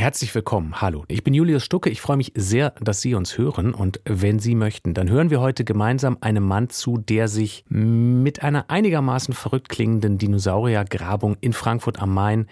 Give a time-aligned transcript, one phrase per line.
[0.00, 0.80] Herzlich willkommen.
[0.80, 1.90] Hallo, ich bin Julius Stucke.
[1.90, 3.74] Ich freue mich sehr, dass Sie uns hören.
[3.74, 8.42] Und wenn Sie möchten, dann hören wir heute gemeinsam einem Mann zu, der sich mit
[8.42, 12.46] einer einigermaßen verrückt klingenden Dinosauriergrabung in Frankfurt am Main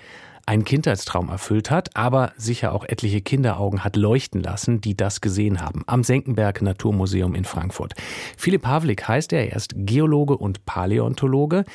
[0.48, 5.61] einen Kindheitstraum erfüllt hat, aber sicher auch etliche Kinderaugen hat leuchten lassen, die das gesehen
[5.61, 5.83] haben.
[5.87, 7.93] Am Senckenberg Naturmuseum in Frankfurt.
[8.39, 11.66] Philipp Havlik heißt er, er ist Geologe und Paläontologe,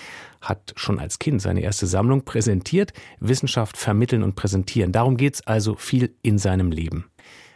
[0.42, 4.92] hat schon als Kind seine erste Sammlung präsentiert, Wissenschaft vermitteln und präsentieren.
[4.92, 7.06] Darum geht es also viel in seinem Leben.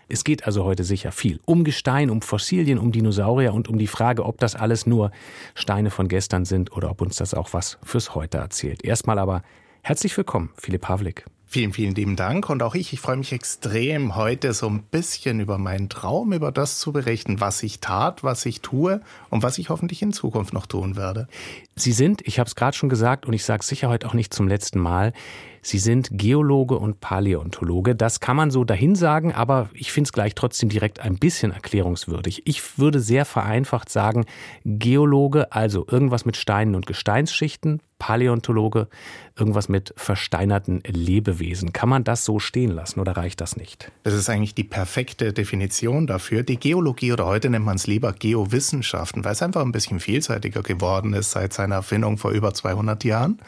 [0.09, 3.88] Es geht also heute sicher viel um Gestein, um Fossilien, um Dinosaurier und um die
[3.88, 5.09] Frage, ob das alles nur
[5.56, 8.86] Steine von gestern sind oder ob uns das auch was fürs Heute erzählt.
[8.86, 9.41] Erstmal aber
[9.88, 11.23] Herzlich willkommen, Philipp Pawlik.
[11.45, 12.49] Vielen, vielen lieben Dank.
[12.49, 16.52] Und auch ich, ich freue mich extrem, heute so ein bisschen über meinen Traum, über
[16.52, 20.52] das zu berichten, was ich tat, was ich tue und was ich hoffentlich in Zukunft
[20.52, 21.29] noch tun werde.
[21.77, 24.13] Sie sind, ich habe es gerade schon gesagt und ich sage es sicher heute auch
[24.13, 25.13] nicht zum letzten Mal,
[25.61, 27.95] Sie sind Geologe und Paläontologe.
[27.95, 31.52] Das kann man so dahin sagen, aber ich finde es gleich trotzdem direkt ein bisschen
[31.52, 32.44] erklärungswürdig.
[32.45, 34.25] Ich würde sehr vereinfacht sagen,
[34.63, 38.88] Geologe, also irgendwas mit Steinen und Gesteinsschichten, Paläontologe,
[39.35, 41.73] irgendwas mit versteinerten Lebewesen.
[41.73, 43.91] Kann man das so stehen lassen oder reicht das nicht?
[44.03, 46.44] Das ist eigentlich die perfekte Definition dafür.
[46.44, 50.61] Die Geologie oder heute nennt man es lieber Geowissenschaften, weil es einfach ein bisschen vielseitiger
[50.61, 53.39] geworden ist seit seiner Erfindung vor über 200 Jahren.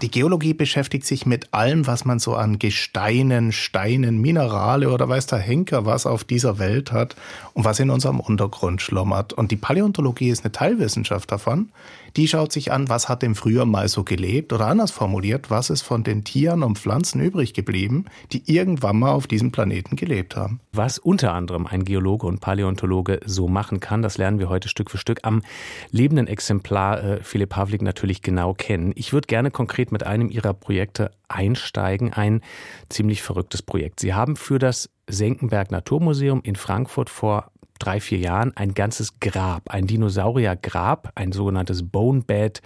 [0.00, 5.26] Die Geologie beschäftigt sich mit allem, was man so an Gesteinen, Steinen, Minerale oder weiß
[5.26, 7.16] der Henker was auf dieser Welt hat
[7.54, 9.32] und was in unserem Untergrund schlummert.
[9.32, 11.70] Und die Paläontologie ist eine Teilwissenschaft davon.
[12.16, 15.70] Die schaut sich an, was hat denn früher mal so gelebt oder anders formuliert, was
[15.70, 20.36] ist von den Tieren und Pflanzen übrig geblieben, die irgendwann mal auf diesem Planeten gelebt
[20.36, 20.60] haben.
[20.72, 24.90] Was unter anderem ein Geologe und Paläontologe so machen kann, das lernen wir heute Stück
[24.90, 25.42] für Stück am
[25.90, 28.92] lebenden Exemplar äh, Philipp Pavlik natürlich genau kennen.
[28.94, 32.40] Ich würde gerne konkret mit einem Ihrer Projekte einsteigen, ein
[32.88, 34.00] ziemlich verrücktes Projekt.
[34.00, 39.70] Sie haben für das Senckenberg Naturmuseum in Frankfurt vor drei, vier Jahren ein ganzes Grab,
[39.70, 42.62] ein Dinosauriergrab, ein sogenanntes Bone Bed,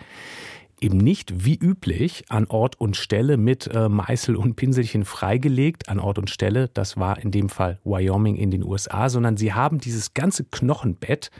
[0.81, 5.98] eben nicht wie üblich an Ort und Stelle mit äh, Meißel und Pinselchen freigelegt, an
[5.98, 9.78] Ort und Stelle, das war in dem Fall Wyoming in den USA, sondern sie haben
[9.78, 11.31] dieses ganze Knochenbett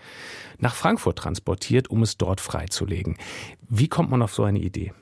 [0.59, 3.19] nach Frankfurt transportiert, um es dort freizulegen.
[3.69, 4.93] Wie kommt man auf so eine Idee?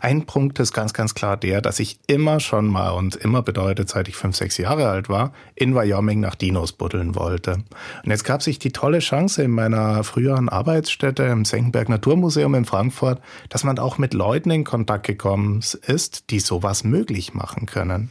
[0.00, 3.88] Ein Punkt ist ganz, ganz klar der, dass ich immer schon mal und immer bedeutet,
[3.88, 7.62] seit ich fünf, sechs Jahre alt war, in Wyoming nach Dinos buddeln wollte.
[8.04, 12.64] Und jetzt gab sich die tolle Chance in meiner früheren Arbeitsstätte im Senckenberg Naturmuseum in
[12.64, 18.10] Frankfurt, dass man auch mit Leuten in Kontakt gekommen ist, die sowas möglich machen können.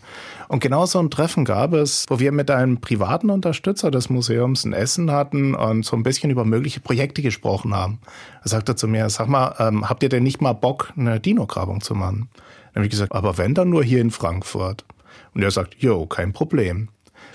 [0.54, 4.66] Und genau so ein Treffen gab es, wo wir mit einem privaten Unterstützer des Museums
[4.66, 7.98] ein Essen hatten und so ein bisschen über mögliche Projekte gesprochen haben.
[8.44, 11.82] Er sagte zu mir, sag mal, ähm, habt ihr denn nicht mal Bock, eine Dino-Grabung
[11.82, 12.30] zu machen?
[12.36, 14.86] Dann habe ich gesagt, aber wenn dann nur hier in Frankfurt.
[15.34, 16.90] Und er sagt, jo, kein Problem.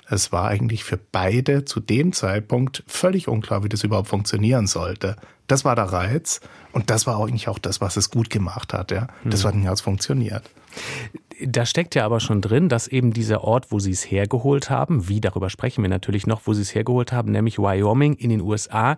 [0.08, 5.16] Es war eigentlich für beide zu dem Zeitpunkt völlig unklar, wie das überhaupt funktionieren sollte.
[5.48, 6.40] Das war der Reiz
[6.70, 8.92] und das war eigentlich auch das, was es gut gemacht hat.
[8.92, 9.66] Ja, das hm.
[9.66, 10.44] hat funktioniert
[11.46, 15.08] da steckt ja aber schon drin, dass eben dieser Ort, wo sie es hergeholt haben,
[15.08, 18.40] wie darüber sprechen wir natürlich noch, wo sie es hergeholt haben, nämlich Wyoming in den
[18.40, 18.96] USA,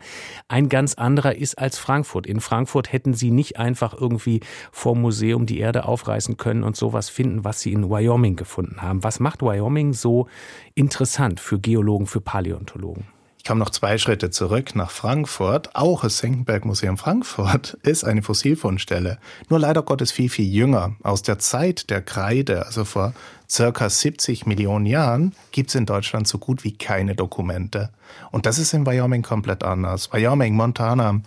[0.49, 2.27] ein ganz anderer ist als Frankfurt.
[2.27, 4.41] In Frankfurt hätten sie nicht einfach irgendwie
[4.73, 9.05] vor Museum die Erde aufreißen können und sowas finden, was sie in Wyoming gefunden haben.
[9.05, 10.27] Was macht Wyoming so
[10.75, 13.20] interessant für Geologen, für Paläontologen?
[13.41, 15.75] Ich komme noch zwei Schritte zurück nach Frankfurt.
[15.75, 19.17] Auch das Senckenberg Museum Frankfurt ist eine Fossilfundstelle.
[19.49, 20.95] Nur leider Gottes viel, viel jünger.
[21.03, 23.15] Aus der Zeit der Kreide, also vor
[23.49, 27.89] circa 70 Millionen Jahren, gibt es in Deutschland so gut wie keine Dokumente.
[28.31, 30.13] Und das ist in Wyoming komplett anders.
[30.13, 31.22] Wyoming, Montana,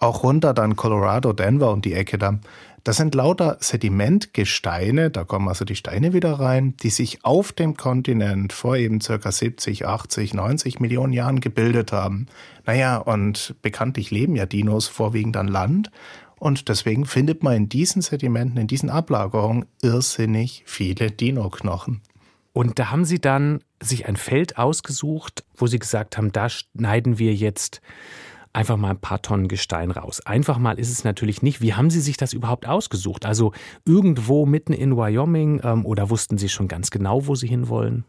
[0.00, 2.40] auch runter dann Colorado, Denver und die Ecke da.
[2.84, 7.78] Das sind lauter Sedimentgesteine, da kommen also die Steine wieder rein, die sich auf dem
[7.78, 12.26] Kontinent vor eben circa 70, 80, 90 Millionen Jahren gebildet haben.
[12.66, 15.90] Naja, und bekanntlich leben ja Dinos vorwiegend an Land.
[16.36, 22.02] Und deswegen findet man in diesen Sedimenten, in diesen Ablagerungen irrsinnig viele Dino-Knochen.
[22.52, 27.18] Und da haben Sie dann sich ein Feld ausgesucht, wo Sie gesagt haben, da schneiden
[27.18, 27.80] wir jetzt
[28.54, 30.20] einfach mal ein paar Tonnen Gestein raus.
[30.24, 31.60] Einfach mal ist es natürlich nicht.
[31.60, 33.26] Wie haben Sie sich das überhaupt ausgesucht?
[33.26, 33.52] Also
[33.84, 38.04] irgendwo mitten in Wyoming ähm, oder wussten Sie schon ganz genau, wo Sie hinwollen?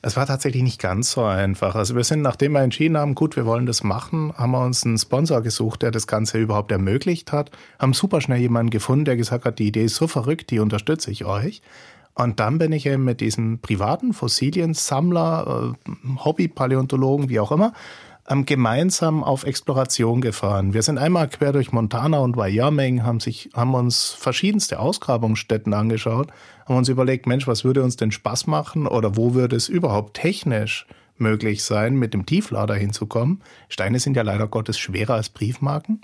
[0.00, 1.74] Es war tatsächlich nicht ganz so einfach.
[1.74, 4.84] Also wir sind, nachdem wir entschieden haben, gut, wir wollen das machen, haben wir uns
[4.84, 9.16] einen Sponsor gesucht, der das Ganze überhaupt ermöglicht hat, haben super schnell jemanden gefunden, der
[9.16, 11.60] gesagt hat, die Idee ist so verrückt, die unterstütze ich euch.
[12.14, 17.72] Und dann bin ich eben mit diesem privaten Fossiliensammler, äh, Hobbypaläontologen, wie auch immer,
[18.30, 20.72] ähm, gemeinsam auf Exploration gefahren.
[20.72, 26.28] Wir sind einmal quer durch Montana und Wyoming, haben, sich, haben uns verschiedenste Ausgrabungsstätten angeschaut,
[26.66, 30.14] haben uns überlegt, Mensch, was würde uns denn Spaß machen oder wo würde es überhaupt
[30.14, 30.86] technisch
[31.16, 33.42] möglich sein, mit dem Tieflader hinzukommen.
[33.68, 36.00] Steine sind ja leider Gottes schwerer als Briefmarken.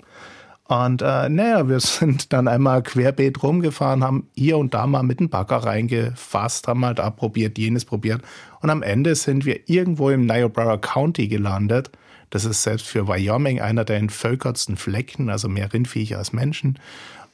[0.65, 5.21] Und äh, naja, wir sind dann einmal querbeet rumgefahren, haben hier und da mal mit
[5.21, 8.21] dem Bagger reingefasst, haben mal da probiert, jenes probiert.
[8.61, 11.89] Und am Ende sind wir irgendwo im Niobrara County gelandet
[12.29, 16.79] das ist selbst für Wyoming einer der entvölkertsten Flecken, also mehr Rindviecher als Menschen.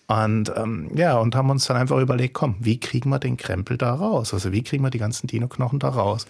[0.07, 3.77] Und ähm, ja, und haben uns dann einfach überlegt, komm, wie kriegen wir den Krempel
[3.77, 4.33] da raus?
[4.33, 6.27] Also wie kriegen wir die ganzen Dino-Knochen da raus?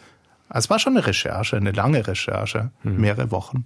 [0.50, 3.01] Es war schon eine Recherche, eine lange Recherche, mhm.
[3.01, 3.65] mehrere Wochen.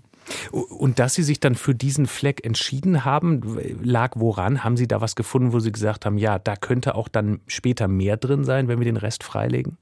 [0.52, 4.64] Und dass Sie sich dann für diesen Fleck entschieden haben, lag woran?
[4.64, 7.88] Haben Sie da was gefunden, wo Sie gesagt haben, ja, da könnte auch dann später
[7.88, 9.78] mehr drin sein, wenn wir den Rest freilegen?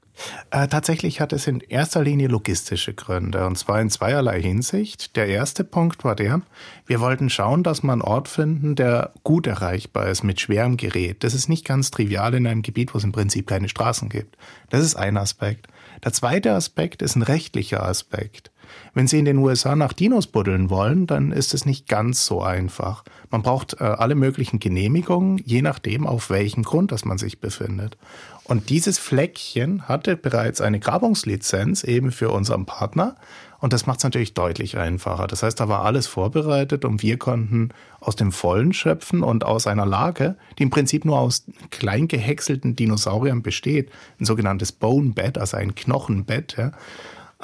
[0.50, 5.16] Äh, tatsächlich hat es in erster Linie logistische Gründe und zwar in zweierlei Hinsicht.
[5.16, 6.40] Der erste Punkt war der,
[6.86, 11.22] wir wollten schauen, dass wir einen Ort finden, der gut erreichbar ist mit schwerem Gerät.
[11.22, 14.36] Das ist nicht ganz trivial in einem Gebiet, wo es im Prinzip keine Straßen gibt.
[14.70, 15.66] Das ist ein Aspekt.
[16.04, 18.50] Der zweite Aspekt ist ein rechtlicher Aspekt.
[18.94, 22.42] Wenn Sie in den USA nach Dinos buddeln wollen, dann ist es nicht ganz so
[22.42, 23.04] einfach.
[23.30, 27.96] Man braucht äh, alle möglichen Genehmigungen, je nachdem, auf welchem Grund das man sich befindet.
[28.44, 33.16] Und dieses Fleckchen hatte bereits eine Grabungslizenz eben für unseren Partner.
[33.58, 35.26] Und das macht es natürlich deutlich einfacher.
[35.26, 37.70] Das heißt, da war alles vorbereitet und wir konnten
[38.00, 42.76] aus dem Vollen schöpfen und aus einer Lage, die im Prinzip nur aus klein gehäckselten
[42.76, 43.90] Dinosauriern besteht,
[44.20, 46.72] ein sogenanntes Bone Bed, also ein Knochenbett, ja,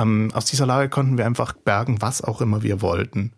[0.03, 3.33] ähm, aus dieser Lage konnten wir einfach bergen, was auch immer wir wollten.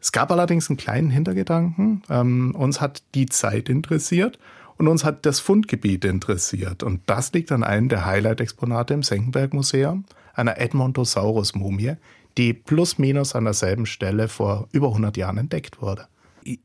[0.00, 2.02] Es gab allerdings einen kleinen Hintergedanken.
[2.10, 4.38] Ähm, uns hat die Zeit interessiert
[4.76, 6.82] und uns hat das Fundgebiet interessiert.
[6.82, 10.04] Und das liegt an einem der Highlight-Exponate im Senckenberg-Museum,
[10.34, 11.94] einer Edmontosaurus-Mumie,
[12.36, 16.08] die plus minus an derselben Stelle vor über 100 Jahren entdeckt wurde.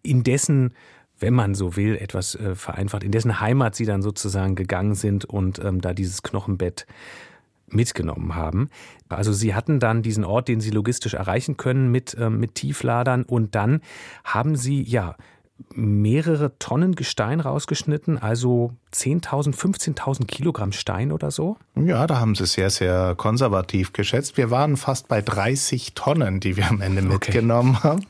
[0.01, 0.73] In dessen
[1.19, 5.25] wenn man so will, etwas äh, vereinfacht, in dessen Heimat sie dann sozusagen gegangen sind
[5.25, 6.85] und ähm, da dieses Knochenbett
[7.67, 8.69] mitgenommen haben.
[9.09, 13.23] Also sie hatten dann diesen Ort, den sie logistisch erreichen können mit, äh, mit Tiefladern
[13.23, 13.81] und dann
[14.23, 15.15] haben sie ja
[15.73, 21.57] mehrere Tonnen Gestein rausgeschnitten, also 10.000, 15.000 Kilogramm Stein oder so?
[21.75, 24.37] Ja, da haben sie sehr, sehr konservativ geschätzt.
[24.37, 27.13] Wir waren fast bei 30 Tonnen, die wir am Ende okay.
[27.13, 28.05] mitgenommen haben.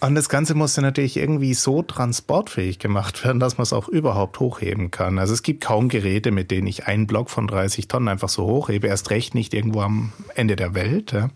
[0.00, 4.40] Und das Ganze musste natürlich irgendwie so transportfähig gemacht werden, dass man es auch überhaupt
[4.40, 5.18] hochheben kann.
[5.18, 8.44] Also es gibt kaum Geräte, mit denen ich einen Block von 30 Tonnen einfach so
[8.44, 8.88] hochhebe.
[8.88, 11.12] Erst recht nicht irgendwo am Ende der Welt.
[11.12, 11.30] Ja.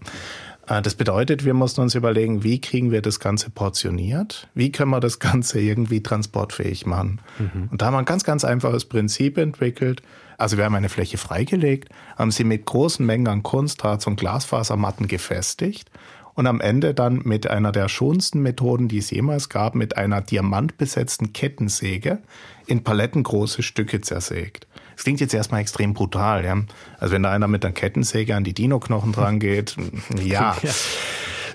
[0.69, 4.49] Äh, das bedeutet, wir mussten uns überlegen, wie kriegen wir das Ganze portioniert?
[4.55, 7.21] Wie können wir das Ganze irgendwie transportfähig machen?
[7.39, 7.69] Mhm.
[7.71, 10.03] Und da haben wir ein ganz, ganz einfaches Prinzip entwickelt.
[10.39, 15.09] Also wir haben eine Fläche freigelegt, haben sie mit großen Mengen an Kunstharz und Glasfasermatten
[15.09, 15.91] gefestigt
[16.35, 20.21] und am Ende dann mit einer der schonsten Methoden, die es jemals gab, mit einer
[20.21, 22.19] diamantbesetzten Kettensäge
[22.67, 24.66] in palettengroße Stücke zersägt.
[24.97, 26.57] Das klingt jetzt erstmal extrem brutal, ja.
[26.99, 29.77] Also wenn da einer mit einer Kettensäge an die Dino-Knochen dran geht,
[30.23, 30.57] ja.
[30.63, 30.71] ja.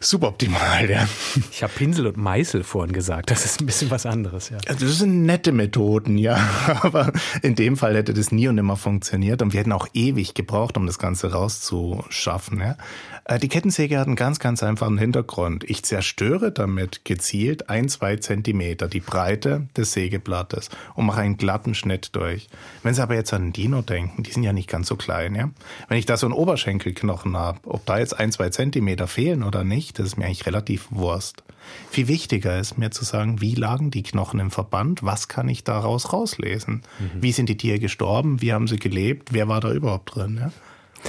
[0.03, 1.07] Suboptimal, ja.
[1.51, 3.29] Ich habe Pinsel und Meißel vorhin gesagt.
[3.29, 4.57] Das ist ein bisschen was anderes, ja.
[4.67, 6.39] Also das sind nette Methoden, ja.
[6.81, 10.33] Aber in dem Fall hätte das nie und nimmer funktioniert und wir hätten auch ewig
[10.33, 12.77] gebraucht, um das Ganze rauszuschaffen, ja.
[13.25, 15.63] Äh, die Kettensäge hat einen ganz, ganz einfachen Hintergrund.
[15.69, 21.75] Ich zerstöre damit gezielt ein, zwei Zentimeter die Breite des Sägeblattes und mache einen glatten
[21.75, 22.49] Schnitt durch.
[22.83, 25.35] Wenn Sie aber jetzt an den Dino denken, die sind ja nicht ganz so klein,
[25.35, 25.49] ja.
[25.87, 29.63] Wenn ich da so einen Oberschenkelknochen habe, ob da jetzt ein, zwei Zentimeter fehlen oder
[29.63, 31.43] nicht, das ist mir eigentlich relativ Wurst.
[31.89, 35.63] Viel wichtiger ist mir zu sagen, wie lagen die Knochen im Verband, was kann ich
[35.63, 36.81] daraus rauslesen?
[36.99, 37.21] Mhm.
[37.21, 40.51] Wie sind die Tiere gestorben, wie haben sie gelebt, wer war da überhaupt drin, ja?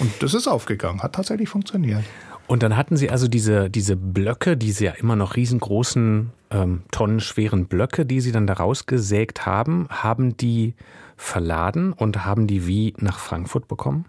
[0.01, 2.05] Und das ist aufgegangen, hat tatsächlich funktioniert.
[2.47, 7.67] Und dann hatten Sie also diese, diese Blöcke, diese ja immer noch riesengroßen, ähm, tonnenschweren
[7.67, 10.75] Blöcke, die Sie dann da rausgesägt haben, haben die
[11.17, 14.07] verladen und haben die wie nach Frankfurt bekommen?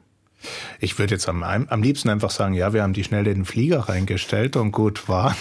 [0.80, 3.46] Ich würde jetzt am, am liebsten einfach sagen, ja, wir haben die schnell in den
[3.46, 5.36] Flieger reingestellt und gut war.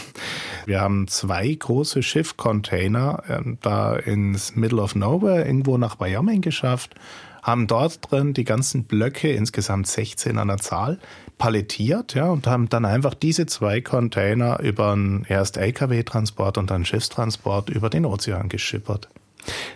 [0.67, 6.95] Wir haben zwei große Schiffcontainer äh, da ins Middle of Nowhere irgendwo nach Wyoming geschafft
[7.43, 10.99] haben dort drin die ganzen Blöcke, insgesamt 16 an der Zahl,
[11.39, 16.85] palettiert, ja, und haben dann einfach diese zwei Container über einen erst LKW-Transport und dann
[16.85, 19.09] Schiffstransport über den Ozean geschippert.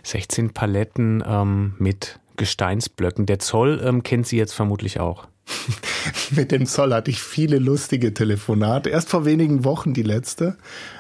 [0.05, 3.27] 16 Paletten ähm, mit Gesteinsblöcken.
[3.27, 5.27] Der Zoll ähm, kennt sie jetzt vermutlich auch.
[6.31, 8.91] Mit dem Zoll hatte ich viele lustige Telefonate.
[8.91, 10.57] Erst vor wenigen Wochen die letzte.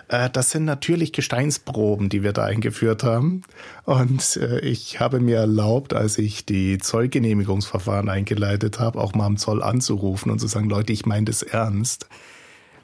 [0.09, 3.43] Äh, das sind natürlich Gesteinsproben, die wir da eingeführt haben.
[3.85, 9.37] Und äh, ich habe mir erlaubt, als ich die Zollgenehmigungsverfahren eingeleitet habe, auch mal am
[9.37, 12.09] Zoll anzurufen und zu sagen, Leute, ich meine das ernst.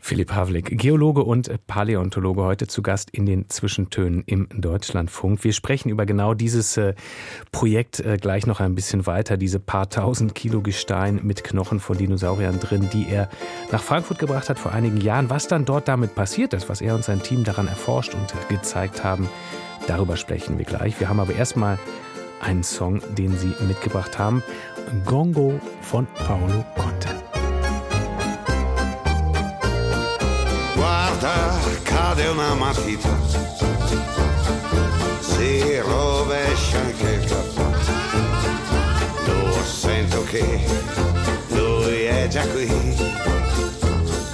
[0.04, 5.44] Philipp Havlik, Geologe und Paläontologe, heute zu Gast in den Zwischentönen im Deutschlandfunk.
[5.44, 6.94] Wir sprechen über genau dieses äh,
[7.52, 11.96] Projekt äh, gleich noch ein bisschen weiter, diese paar tausend Kilo Gestein mit Knochen von
[11.96, 13.30] Dinosauriern drin, die er
[13.70, 15.30] nach Frankfurt gebracht hat vor einigen Jahren.
[15.30, 19.04] Was dann dort damit passiert ist, was er und sein Team daran erforscht und gezeigt
[19.04, 19.28] haben,
[19.86, 20.98] darüber sprechen wir gleich.
[20.98, 21.78] Wir haben aber erstmal
[22.40, 24.42] einen Song, den Sie mitgebracht haben.
[25.06, 27.21] Gongo von Paolo Conte.
[32.14, 33.08] Cade una matita,
[35.20, 37.64] si rovescia anche il capo.
[39.24, 40.60] Lo sento che
[41.48, 42.68] lui è già qui.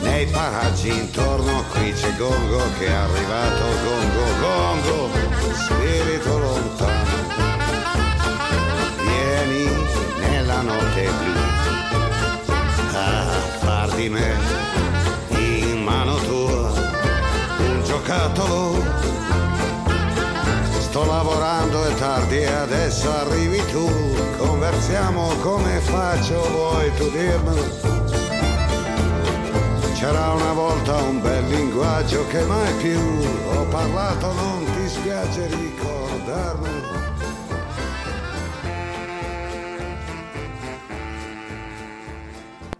[0.00, 5.10] Nei paraggi intorno qui c'è Gongo che è arrivato, Gongo, Gongo,
[5.54, 7.16] spirito lontano.
[9.02, 9.70] Vieni
[10.18, 11.32] nella notte blu
[12.92, 13.24] a
[13.60, 14.68] far di me
[18.08, 18.82] giocattolo.
[20.80, 23.86] Sto lavorando è tardi e adesso arrivi tu.
[24.38, 27.62] Conversiamo come faccio, vuoi tu dirmelo?
[29.94, 36.86] C'era una volta un bel linguaggio che mai più ho parlato, non ti spiace ricordarmelo.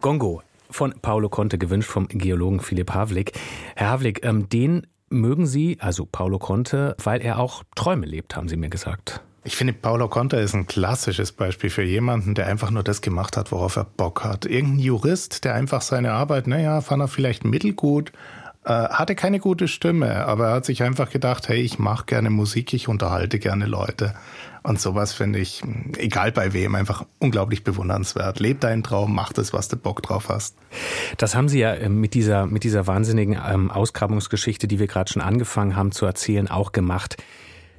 [0.00, 3.32] Gongo von Paolo Conte gewünscht vom Geologen Philipp Havlik.
[3.74, 8.48] Herr Havlik, ähm, den mögen Sie, also Paolo Conte, weil er auch Träume lebt, haben
[8.48, 9.22] Sie mir gesagt.
[9.44, 13.36] Ich finde, Paolo Conte ist ein klassisches Beispiel für jemanden, der einfach nur das gemacht
[13.36, 14.44] hat, worauf er Bock hat.
[14.44, 18.12] Irgendein Jurist, der einfach seine Arbeit, naja, fand er vielleicht mittelgut,
[18.64, 22.28] äh, hatte keine gute Stimme, aber er hat sich einfach gedacht, hey, ich mache gerne
[22.28, 24.14] Musik, ich unterhalte gerne Leute.
[24.68, 25.62] Und sowas finde ich,
[25.96, 28.38] egal bei wem, einfach unglaublich bewundernswert.
[28.38, 30.58] Leb deinen Traum, mach das, was du Bock drauf hast.
[31.16, 35.10] Das haben Sie ja ähm, mit dieser, mit dieser wahnsinnigen ähm, Ausgrabungsgeschichte, die wir gerade
[35.10, 37.16] schon angefangen haben zu erzählen, auch gemacht.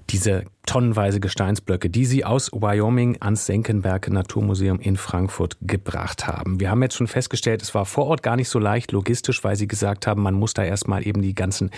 [0.09, 6.59] Diese tonnenweise Gesteinsblöcke, die sie aus Wyoming ans Senckenberg Naturmuseum in Frankfurt gebracht haben.
[6.59, 9.55] Wir haben jetzt schon festgestellt, es war vor Ort gar nicht so leicht logistisch, weil
[9.55, 11.71] sie gesagt haben, man muss da erstmal eben die ganzen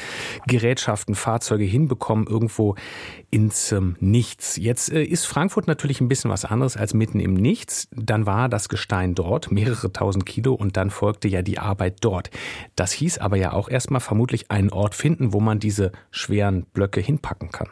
[0.46, 2.76] Gerätschaften, Fahrzeuge hinbekommen, irgendwo
[3.30, 4.58] ins ähm, Nichts.
[4.58, 7.88] Jetzt äh, ist Frankfurt natürlich ein bisschen was anderes als mitten im Nichts.
[7.96, 12.30] Dann war das Gestein dort, mehrere tausend Kilo, und dann folgte ja die Arbeit dort.
[12.76, 17.00] Das hieß aber ja auch erstmal vermutlich einen Ort finden, wo man diese schweren Blöcke
[17.00, 17.70] hinpacken kann.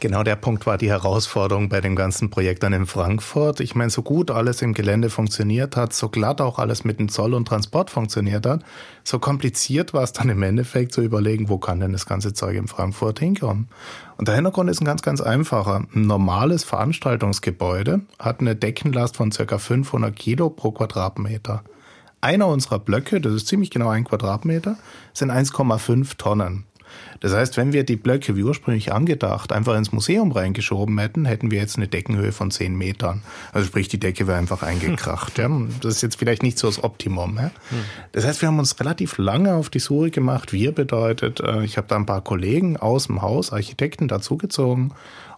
[0.00, 3.60] Genau, der Punkt war die Herausforderung bei dem ganzen Projekt dann in Frankfurt.
[3.60, 7.08] Ich meine, so gut alles im Gelände funktioniert hat, so glatt auch alles mit dem
[7.08, 8.62] Zoll und Transport funktioniert hat,
[9.04, 12.56] so kompliziert war es dann im Endeffekt zu überlegen, wo kann denn das ganze Zeug
[12.56, 13.68] in Frankfurt hinkommen.
[14.16, 15.84] Und der Hintergrund ist ein ganz, ganz einfacher.
[15.94, 21.64] Ein normales Veranstaltungsgebäude hat eine Deckenlast von circa 500 Kilo pro Quadratmeter.
[22.20, 24.76] Einer unserer Blöcke, das ist ziemlich genau ein Quadratmeter,
[25.12, 26.66] sind 1,5 Tonnen.
[27.20, 31.50] Das heißt, wenn wir die Blöcke wie ursprünglich angedacht einfach ins Museum reingeschoben hätten, hätten
[31.50, 33.22] wir jetzt eine Deckenhöhe von 10 Metern.
[33.52, 35.32] Also sprich, die Decke wäre einfach eingekracht.
[35.42, 35.48] Ja.
[35.80, 37.36] Das ist jetzt vielleicht nicht so das Optimum.
[37.36, 37.50] Ja.
[38.12, 40.52] Das heißt, wir haben uns relativ lange auf die Suche gemacht.
[40.52, 44.92] Wir bedeutet, äh, ich habe da ein paar Kollegen aus dem Haus, Architekten dazugezogen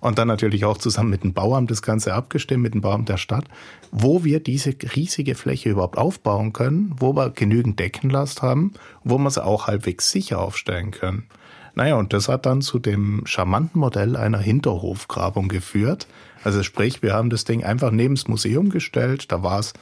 [0.04, 3.16] und dann natürlich auch zusammen mit dem Bauamt das Ganze abgestimmt, mit dem Bauamt der
[3.16, 3.46] Stadt,
[3.90, 9.30] wo wir diese riesige Fläche überhaupt aufbauen können, wo wir genügend Deckenlast haben, wo wir
[9.30, 11.24] sie auch halbwegs sicher aufstellen können.
[11.74, 16.06] Naja, und das hat dann zu dem charmanten Modell einer Hinterhofgrabung geführt.
[16.44, 19.72] Also sprich, wir haben das Ding einfach neben das Museum gestellt, da war es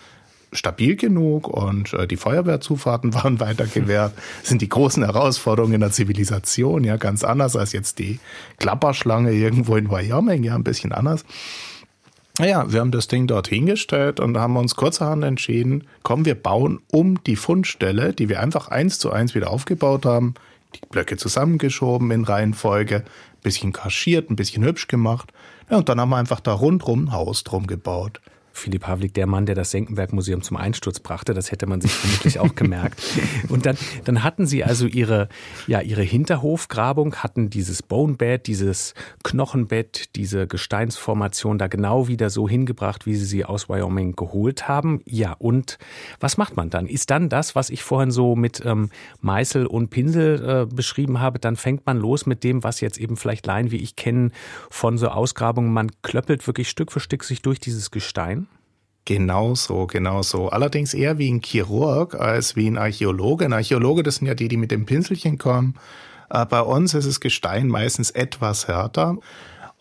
[0.52, 4.14] stabil genug und äh, die Feuerwehrzufahrten waren weiter gewährt.
[4.40, 8.20] Das sind die großen Herausforderungen in der Zivilisation, ja, ganz anders als jetzt die
[8.58, 11.24] Klapperschlange irgendwo in Wyoming, ja, ein bisschen anders.
[12.38, 16.80] Naja, wir haben das Ding dort hingestellt und haben uns kurzerhand entschieden, komm, wir bauen
[16.90, 20.34] um die Fundstelle, die wir einfach eins zu eins wieder aufgebaut haben,
[20.74, 23.04] die Blöcke zusammengeschoben in Reihenfolge,
[23.42, 25.32] bisschen kaschiert, ein bisschen hübsch gemacht.
[25.70, 28.20] Ja, und dann haben wir einfach da rundrum ein Haus drum gebaut.
[28.52, 32.38] Philipp Havlik, der Mann, der das Senckenberg-Museum zum Einsturz brachte, das hätte man sich vermutlich
[32.38, 33.02] auch gemerkt.
[33.48, 35.28] Und dann, dann hatten sie also ihre,
[35.66, 43.06] ja, ihre Hinterhofgrabung, hatten dieses Bonebed, dieses Knochenbett, diese Gesteinsformation da genau wieder so hingebracht,
[43.06, 45.00] wie sie sie aus Wyoming geholt haben.
[45.04, 45.78] Ja, und
[46.20, 46.86] was macht man dann?
[46.86, 48.90] Ist dann das, was ich vorhin so mit ähm,
[49.20, 53.16] Meißel und Pinsel äh, beschrieben habe, dann fängt man los mit dem, was jetzt eben
[53.16, 54.32] vielleicht Laien wie ich kennen
[54.70, 55.72] von so Ausgrabungen.
[55.72, 58.46] Man klöppelt wirklich Stück für Stück sich durch dieses Gestein.
[59.04, 60.48] Genau so, genau so.
[60.48, 63.44] Allerdings eher wie ein Chirurg als wie ein Archäologe.
[63.44, 65.74] Ein Archäologe, das sind ja die, die mit dem Pinselchen kommen.
[66.30, 69.18] Äh, bei uns ist das Gestein meistens etwas härter.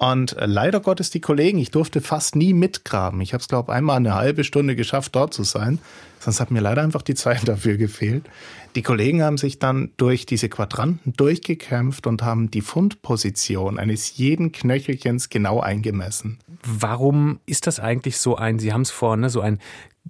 [0.01, 3.21] Und äh, leider Gottes die Kollegen, ich durfte fast nie mitgraben.
[3.21, 5.77] Ich habe es, glaube einmal eine halbe Stunde geschafft, dort zu sein.
[6.19, 8.25] Sonst hat mir leider einfach die Zeit dafür gefehlt.
[8.73, 14.51] Die Kollegen haben sich dann durch diese Quadranten durchgekämpft und haben die Fundposition eines jeden
[14.51, 16.39] Knöchelchens genau eingemessen.
[16.63, 19.59] Warum ist das eigentlich so ein, Sie haben es vorhin, ne, so ein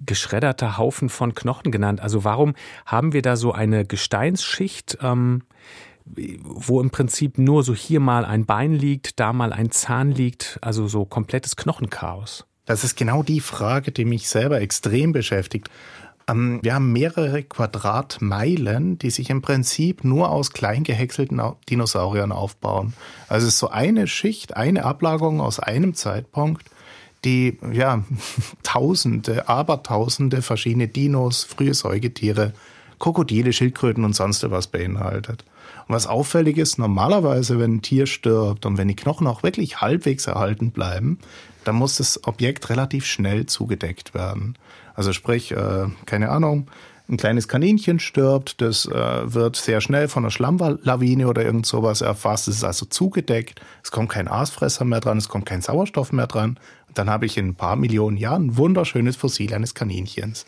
[0.06, 2.00] geschredderter Haufen von Knochen genannt?
[2.00, 2.54] Also warum
[2.86, 4.96] haben wir da so eine Gesteinsschicht?
[5.02, 5.42] Ähm
[6.04, 10.58] wo im Prinzip nur so hier mal ein Bein liegt, da mal ein Zahn liegt,
[10.60, 12.46] also so komplettes Knochenchaos.
[12.64, 15.68] Das ist genau die Frage, die mich selber extrem beschäftigt.
[16.28, 22.94] Ähm, wir haben mehrere Quadratmeilen, die sich im Prinzip nur aus klein gehäckselten Dinosauriern aufbauen.
[23.28, 26.64] Also es ist so eine Schicht, eine Ablagerung aus einem Zeitpunkt,
[27.24, 28.04] die ja
[28.62, 32.52] Tausende, Abertausende verschiedene Dinos, frühe Säugetiere,
[32.98, 35.44] Krokodile, Schildkröten und sonst was beinhaltet.
[35.88, 39.80] Und was auffällig ist, normalerweise, wenn ein Tier stirbt und wenn die Knochen auch wirklich
[39.80, 41.18] halbwegs erhalten bleiben,
[41.64, 44.56] dann muss das Objekt relativ schnell zugedeckt werden.
[44.94, 46.68] Also sprich, äh, keine Ahnung,
[47.08, 52.00] ein kleines Kaninchen stirbt, das äh, wird sehr schnell von einer Schlammlawine oder irgend sowas
[52.00, 56.12] erfasst, es ist also zugedeckt, es kommt kein Aasfresser mehr dran, es kommt kein Sauerstoff
[56.12, 56.58] mehr dran.
[56.88, 60.46] Und dann habe ich in ein paar Millionen Jahren ein wunderschönes Fossil eines Kaninchens.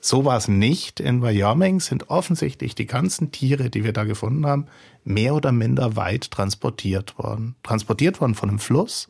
[0.00, 1.00] So war es nicht.
[1.00, 4.66] In Wyoming sind offensichtlich die ganzen Tiere, die wir da gefunden haben,
[5.04, 7.56] mehr oder minder weit transportiert worden.
[7.62, 9.08] Transportiert worden von einem Fluss.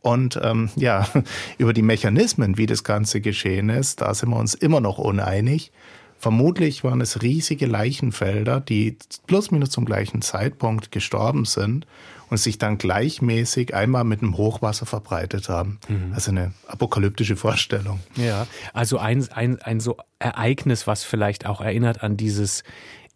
[0.00, 1.06] Und ähm, ja,
[1.58, 5.72] über die Mechanismen, wie das Ganze geschehen ist, da sind wir uns immer noch uneinig.
[6.18, 11.86] Vermutlich waren es riesige Leichenfelder, die plus minus zum gleichen Zeitpunkt gestorben sind
[12.30, 15.78] und sich dann gleichmäßig einmal mit einem Hochwasser verbreitet haben.
[15.88, 16.12] Mhm.
[16.14, 18.00] Also eine apokalyptische Vorstellung.
[18.16, 22.64] Ja, also ein, ein, ein so Ereignis, was vielleicht auch erinnert an dieses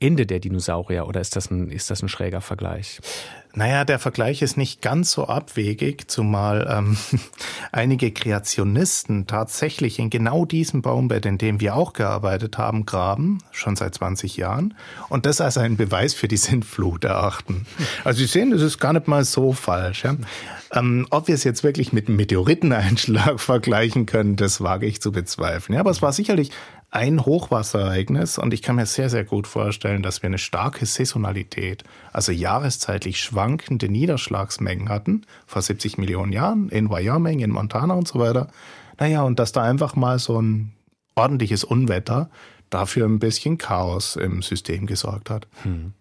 [0.00, 3.00] Ende der Dinosaurier oder ist das ein, ist das ein schräger Vergleich?
[3.54, 6.96] Naja, der Vergleich ist nicht ganz so abwegig, zumal ähm,
[7.72, 13.74] einige Kreationisten tatsächlich in genau diesem Baumbett, in dem wir auch gearbeitet haben, graben, schon
[13.74, 14.74] seit 20 Jahren,
[15.08, 17.66] und das als einen Beweis für die Sintflut erachten.
[18.04, 20.04] Also Sie sehen, das ist gar nicht mal so falsch.
[20.04, 20.14] Ja?
[20.72, 25.10] Ähm, ob wir es jetzt wirklich mit einem Meteoriteneinschlag vergleichen können, das wage ich zu
[25.10, 25.74] bezweifeln.
[25.74, 26.50] Ja, aber es war sicherlich
[26.90, 31.84] ein Hochwasserereignis und ich kann mir sehr, sehr gut vorstellen, dass wir eine starke Saisonalität,
[32.12, 38.18] also jahreszeitlich schwankende Niederschlagsmengen hatten, vor 70 Millionen Jahren in Wyoming, in Montana und so
[38.18, 38.48] weiter.
[38.98, 40.72] Naja, und dass da einfach mal so ein
[41.14, 42.30] ordentliches Unwetter
[42.70, 45.46] dafür ein bisschen Chaos im System gesorgt hat.
[45.62, 45.92] Hm.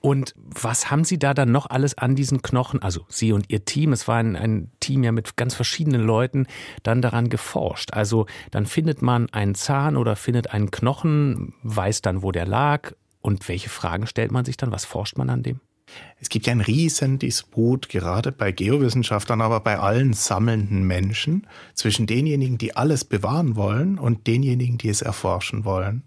[0.00, 3.64] Und was haben Sie da dann noch alles an diesen Knochen, also Sie und Ihr
[3.64, 6.46] Team, es war ein, ein, Team ja mit ganz verschiedenen Leuten,
[6.82, 7.92] dann daran geforscht?
[7.92, 12.92] Also dann findet man einen Zahn oder findet einen Knochen, weiß dann, wo der lag
[13.20, 14.70] und welche Fragen stellt man sich dann?
[14.70, 15.60] Was forscht man an dem?
[16.20, 22.06] Es gibt ja einen riesen Disput, gerade bei Geowissenschaftlern, aber bei allen sammelnden Menschen, zwischen
[22.06, 26.02] denjenigen, die alles bewahren wollen und denjenigen, die es erforschen wollen.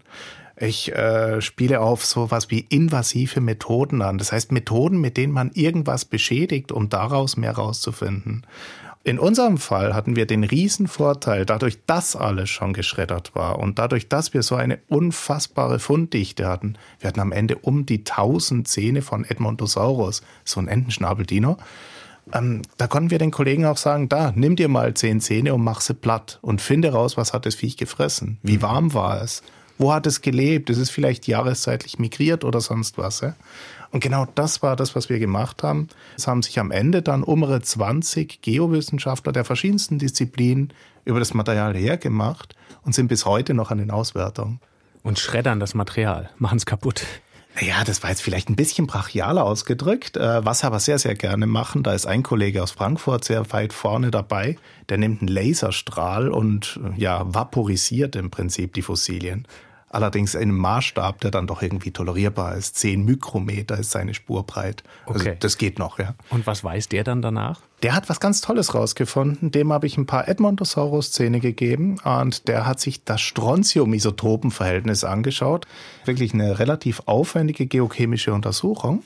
[0.56, 4.18] Ich äh, spiele auf sowas wie invasive Methoden an.
[4.18, 8.46] Das heißt Methoden, mit denen man irgendwas beschädigt, um daraus mehr rauszufinden.
[9.04, 13.80] In unserem Fall hatten wir den riesen Vorteil, dadurch, dass alles schon geschreddert war und
[13.80, 16.76] dadurch, dass wir so eine unfassbare Funddichte hatten.
[17.00, 21.56] Wir hatten am Ende um die tausend Zähne von Edmontosaurus, so ein Entenschnabeldiener.
[22.32, 25.64] Ähm, da konnten wir den Kollegen auch sagen, da, nimm dir mal zehn Zähne und
[25.64, 28.38] mach sie platt und finde raus, was hat das Viech gefressen?
[28.44, 29.42] Wie warm war es?
[29.78, 30.70] Wo hat es gelebt?
[30.70, 33.20] Ist es vielleicht jahreszeitlich migriert oder sonst was?
[33.20, 33.34] Ja?
[33.92, 35.86] Und genau das war das, was wir gemacht haben.
[36.16, 40.72] Es haben sich am Ende dann umre 20 Geowissenschaftler der verschiedensten Disziplinen
[41.04, 44.60] über das Material hergemacht und sind bis heute noch an den Auswertungen.
[45.02, 47.04] Und schreddern das Material, machen es kaputt.
[47.60, 50.16] Ja, das war jetzt vielleicht ein bisschen brachialer ausgedrückt.
[50.16, 53.74] Äh, was aber sehr, sehr gerne machen, da ist ein Kollege aus Frankfurt sehr weit
[53.74, 54.56] vorne dabei,
[54.88, 59.46] der nimmt einen Laserstrahl und ja, vaporisiert im Prinzip die Fossilien.
[59.92, 62.76] Allerdings in einem Maßstab, der dann doch irgendwie tolerierbar ist.
[62.76, 64.82] Zehn Mikrometer ist seine Spurbreit.
[65.06, 65.36] Also Okay.
[65.38, 66.14] das geht noch, ja.
[66.30, 67.60] Und was weiß der dann danach?
[67.82, 69.50] Der hat was ganz Tolles rausgefunden.
[69.50, 73.20] Dem habe ich ein paar Edmontosaurus-Zähne gegeben und der hat sich das
[74.02, 75.66] Strontium-Isotopenverhältnis angeschaut.
[76.04, 79.02] Wirklich eine relativ aufwendige geochemische Untersuchung.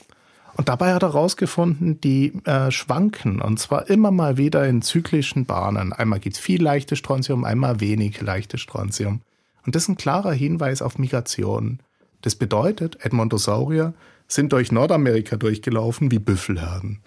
[0.55, 5.45] Und dabei hat er herausgefunden, die äh, schwanken und zwar immer mal wieder in zyklischen
[5.45, 5.93] Bahnen.
[5.93, 9.21] Einmal gibt's viel leichtes Strontium, einmal wenig leichtes Strontium.
[9.67, 11.79] Und das ist ein klarer Hinweis auf Migration.
[12.21, 13.93] Das bedeutet, Edmontosaurier
[14.29, 17.01] sind durch Nordamerika durchgelaufen wie Büffelherden.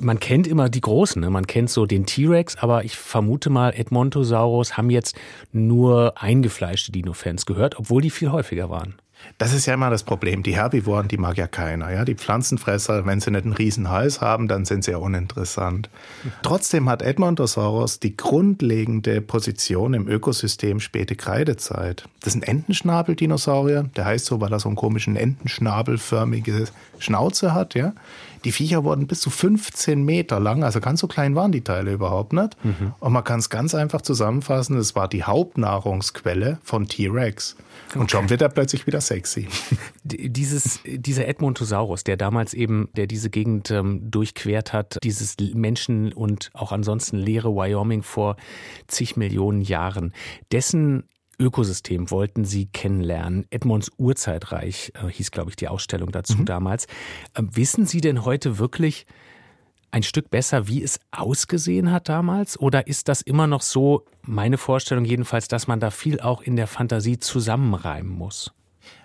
[0.00, 1.28] Man kennt immer die Großen, ne?
[1.28, 5.14] man kennt so den T-Rex, aber ich vermute mal, Edmontosaurus haben jetzt
[5.52, 8.94] nur eingefleischte Dino-Fans gehört, obwohl die viel häufiger waren.
[9.38, 10.42] Das ist ja immer das Problem.
[10.42, 11.90] Die Herbivoren, die mag ja keiner.
[11.90, 12.04] Ja?
[12.04, 15.88] Die Pflanzenfresser, wenn sie nicht einen riesen Hals haben, dann sind sie ja uninteressant.
[16.42, 22.06] Trotzdem hat Edmontosaurus die grundlegende Position im Ökosystem späte Kreidezeit.
[22.20, 23.84] Das ist ein Entenschnabeldinosaurier.
[23.96, 26.66] Der heißt so, weil er so einen komischen entenschnabelförmige
[26.98, 27.74] Schnauze hat.
[27.74, 27.94] Ja?
[28.44, 31.92] Die Viecher wurden bis zu 15 Meter lang, also ganz so klein waren die Teile
[31.92, 32.56] überhaupt nicht.
[33.00, 37.56] Und man kann es ganz einfach zusammenfassen, es war die Hauptnahrungsquelle von T-Rex.
[37.94, 39.48] Und schon wird er plötzlich wieder sexy.
[40.04, 46.50] Dieses, dieser Edmontosaurus, der damals eben, der diese Gegend ähm, durchquert hat, dieses Menschen- und
[46.54, 48.36] auch ansonsten leere Wyoming vor
[48.86, 50.12] zig Millionen Jahren,
[50.52, 51.04] dessen
[51.40, 53.46] Ökosystem wollten sie kennenlernen.
[53.50, 56.86] Edmonds Urzeitreich äh, hieß, glaube ich, die Ausstellung dazu damals.
[57.34, 59.06] Ähm, wissen Sie denn heute wirklich
[59.90, 62.60] ein Stück besser, wie es ausgesehen hat damals?
[62.60, 66.56] Oder ist das immer noch so, meine Vorstellung jedenfalls, dass man da viel auch in
[66.56, 68.52] der Fantasie zusammenreimen muss?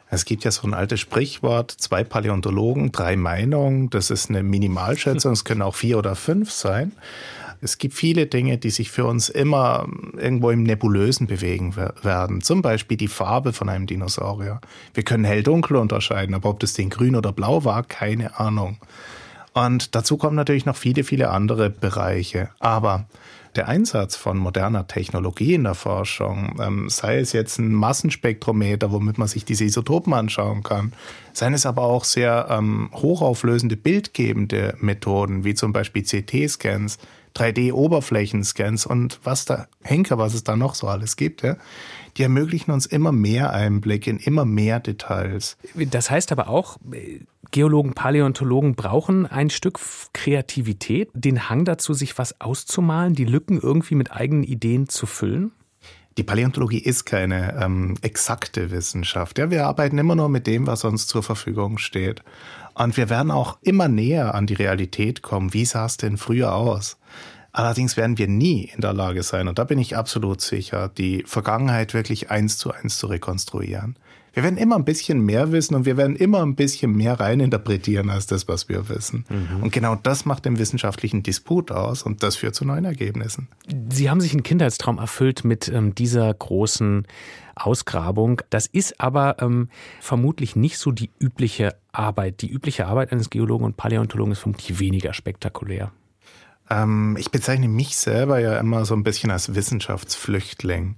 [0.09, 3.89] Es gibt ja so ein altes Sprichwort, zwei Paläontologen, drei Meinungen.
[3.89, 6.91] Das ist eine Minimalschätzung, es können auch vier oder fünf sein.
[7.65, 12.41] Es gibt viele Dinge, die sich für uns immer irgendwo im Nebulösen bewegen wer- werden.
[12.41, 14.61] Zum Beispiel die Farbe von einem Dinosaurier.
[14.93, 18.77] Wir können hell-dunkel unterscheiden, aber ob das Ding grün oder blau war, keine Ahnung.
[19.53, 22.49] Und dazu kommen natürlich noch viele, viele andere Bereiche.
[22.59, 23.07] Aber
[23.55, 29.17] der Einsatz von moderner Technologie in der Forschung, ähm, sei es jetzt ein Massenspektrometer, womit
[29.17, 30.93] man sich diese Isotopen anschauen kann,
[31.33, 36.99] seien es aber auch sehr ähm, hochauflösende bildgebende Methoden, wie zum Beispiel CT-Scans,
[37.35, 41.57] 3D-Oberflächenscans und was da, Henker, was es da noch so alles gibt, ja,
[42.17, 45.57] die ermöglichen uns immer mehr Einblick in immer mehr Details.
[45.75, 46.77] Das heißt aber auch,
[47.51, 49.79] Geologen, Paläontologen brauchen ein Stück
[50.13, 55.51] Kreativität, den Hang dazu, sich was auszumalen, die Lücken irgendwie mit eigenen Ideen zu füllen.
[56.17, 59.37] Die Paläontologie ist keine ähm, exakte Wissenschaft.
[59.37, 62.23] Ja, wir arbeiten immer nur mit dem, was uns zur Verfügung steht.
[62.75, 65.53] Und wir werden auch immer näher an die Realität kommen.
[65.53, 66.97] Wie sah es denn früher aus?
[67.53, 71.23] Allerdings werden wir nie in der Lage sein, und da bin ich absolut sicher, die
[71.25, 73.95] Vergangenheit wirklich eins zu eins zu rekonstruieren.
[74.35, 78.09] Wir werden immer ein bisschen mehr wissen und wir werden immer ein bisschen mehr reininterpretieren
[78.09, 79.23] als das, was wir wissen.
[79.61, 83.47] Und genau das macht den wissenschaftlichen Disput aus und das führt zu neuen Ergebnissen.
[83.89, 87.07] Sie haben sich einen Kindheitstraum erfüllt mit ähm, dieser großen
[87.55, 88.41] Ausgrabung.
[88.49, 89.69] Das ist aber ähm,
[90.01, 92.41] vermutlich nicht so die übliche Arbeit.
[92.41, 95.93] Die übliche Arbeit eines Geologen und Paläontologen ist vermutlich weniger spektakulär.
[96.69, 100.97] Ähm, ich bezeichne mich selber ja immer so ein bisschen als Wissenschaftsflüchtling.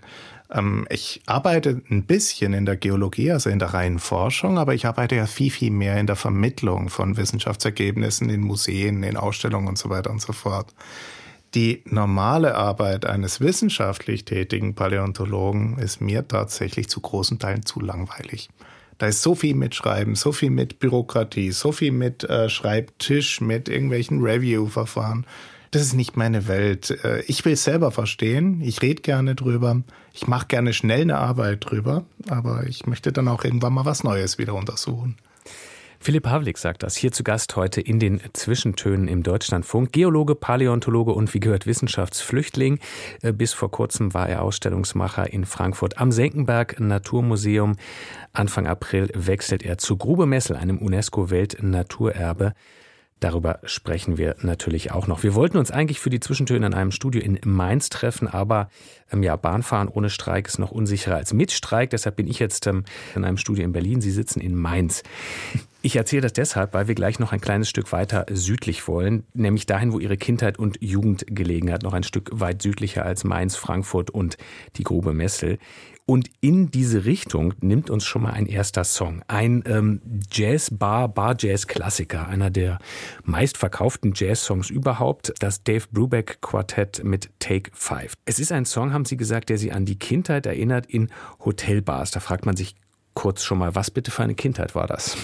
[0.52, 4.86] Ähm, ich arbeite ein bisschen in der Geologie, also in der reinen Forschung, aber ich
[4.86, 9.78] arbeite ja viel, viel mehr in der Vermittlung von Wissenschaftsergebnissen in Museen, in Ausstellungen und
[9.78, 10.74] so weiter und so fort.
[11.54, 18.50] Die normale Arbeit eines wissenschaftlich tätigen Paläontologen ist mir tatsächlich zu großen Teilen zu langweilig.
[18.98, 23.42] Da ist so viel mit Schreiben, so viel mit Bürokratie, so viel mit äh, Schreibtisch,
[23.42, 25.26] mit irgendwelchen Review-Verfahren.
[25.72, 26.92] Das ist nicht meine Welt.
[27.04, 28.62] Äh, Ich will es selber verstehen.
[28.62, 29.82] Ich rede gerne drüber.
[30.14, 32.06] Ich mache gerne schnell eine Arbeit drüber.
[32.30, 35.18] Aber ich möchte dann auch irgendwann mal was Neues wieder untersuchen.
[36.00, 39.92] Philipp Havlik sagt das, hier zu Gast heute in den Zwischentönen im Deutschlandfunk.
[39.92, 42.80] Geologe, Paläontologe und wie gehört Wissenschaftsflüchtling.
[43.24, 47.78] Äh, Bis vor kurzem war er Ausstellungsmacher in Frankfurt am Senckenberg Naturmuseum.
[48.32, 52.54] Anfang April wechselt er zu Grube Messel, einem UNESCO-Weltnaturerbe.
[53.20, 55.24] Darüber sprechen wir natürlich auch noch.
[55.24, 58.70] Wir wollten uns eigentlich für die Zwischentöne in einem Studio in Mainz treffen, aber
[59.12, 61.90] ähm, ja, Bahnfahren ohne Streik ist noch unsicherer als mit Streik.
[61.90, 62.84] Deshalb bin ich jetzt ähm,
[63.16, 64.02] in einem Studio in Berlin.
[64.02, 65.02] Sie sitzen in Mainz.
[65.82, 69.66] Ich erzähle das deshalb, weil wir gleich noch ein kleines Stück weiter südlich wollen, nämlich
[69.66, 73.56] dahin, wo Ihre Kindheit und Jugend gelegen hat, noch ein Stück weit südlicher als Mainz,
[73.56, 74.38] Frankfurt und
[74.76, 75.58] die Grube Messel.
[76.10, 79.24] Und in diese Richtung nimmt uns schon mal ein erster Song.
[79.28, 82.80] Ein ähm, Jazz-Bar, Bar-Jazz-Klassiker, einer der
[83.26, 88.14] meistverkauften Jazz-Songs überhaupt, das Dave Brubeck Quartett mit Take Five.
[88.24, 91.10] Es ist ein Song, haben Sie gesagt, der Sie an die Kindheit erinnert in
[91.44, 92.12] Hotelbars.
[92.12, 92.76] Da fragt man sich,
[93.14, 95.18] kurz schon mal, was bitte für eine Kindheit war das?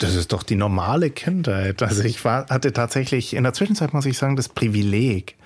[0.00, 1.80] Das ist doch die normale Kindheit.
[1.80, 5.36] Also ich war, hatte tatsächlich in der Zwischenzeit, muss ich sagen, das Privileg,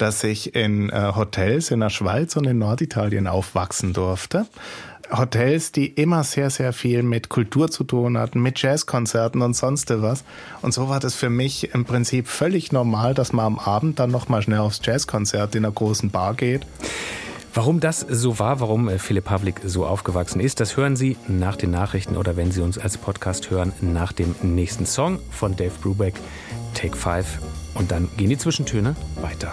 [0.00, 4.46] dass ich in äh, Hotels in der Schweiz und in Norditalien aufwachsen durfte.
[5.10, 9.90] Hotels, die immer sehr, sehr viel mit Kultur zu tun hatten, mit Jazzkonzerten und sonst
[9.90, 10.24] was.
[10.62, 14.10] Und so war das für mich im Prinzip völlig normal, dass man am Abend dann
[14.10, 16.64] nochmal schnell aufs Jazzkonzert in einer großen Bar geht.
[17.52, 21.56] Warum das so war, warum äh, Philipp Pavlik so aufgewachsen ist, das hören Sie nach
[21.56, 25.74] den Nachrichten oder wenn Sie uns als Podcast hören, nach dem nächsten Song von Dave
[25.82, 26.14] Brubeck,
[26.74, 27.40] Take Five.
[27.74, 29.52] Und dann gehen die Zwischentöne weiter.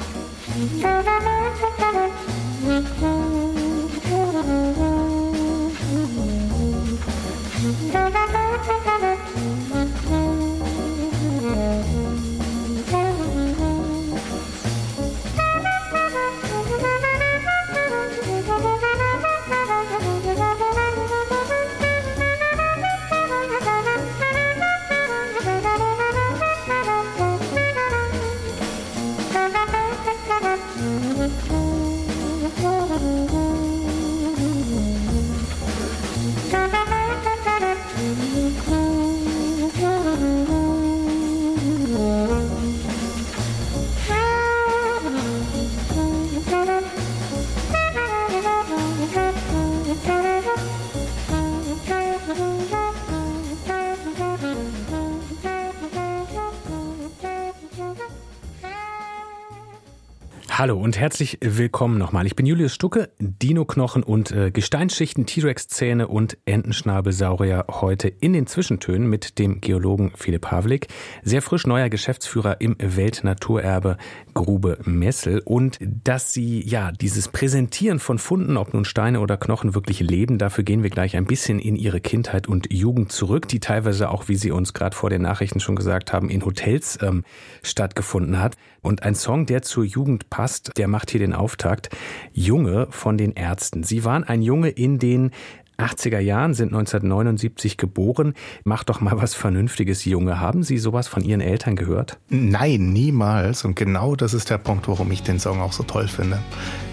[60.59, 62.25] Hallo und herzlich willkommen nochmal.
[62.25, 69.07] Ich bin Julius Stucke, Dino-Knochen und äh, Gesteinsschichten, T-Rex-Zähne und Entenschnabelsaurier heute in den Zwischentönen
[69.07, 70.87] mit dem Geologen Philipp Havlik,
[71.21, 73.97] sehr frisch neuer Geschäftsführer im Weltnaturerbe
[74.33, 79.75] Grube Messel und dass Sie ja dieses Präsentieren von Funden, ob nun Steine oder Knochen,
[79.75, 83.59] wirklich leben, dafür gehen wir gleich ein bisschen in Ihre Kindheit und Jugend zurück, die
[83.59, 87.25] teilweise auch, wie Sie uns gerade vor den Nachrichten schon gesagt haben, in Hotels ähm,
[87.61, 88.55] stattgefunden hat.
[88.81, 90.46] Und ein Song, der zur Jugend passt,
[90.77, 91.89] der macht hier den Auftakt.
[92.33, 93.83] Junge von den Ärzten.
[93.83, 95.31] Sie waren ein Junge in den
[95.77, 98.33] 80er Jahren, sind 1979 geboren.
[98.63, 100.39] Mach doch mal was Vernünftiges, Junge.
[100.39, 102.17] Haben Sie sowas von Ihren Eltern gehört?
[102.29, 103.63] Nein, niemals.
[103.63, 106.39] Und genau das ist der Punkt, warum ich den Song auch so toll finde.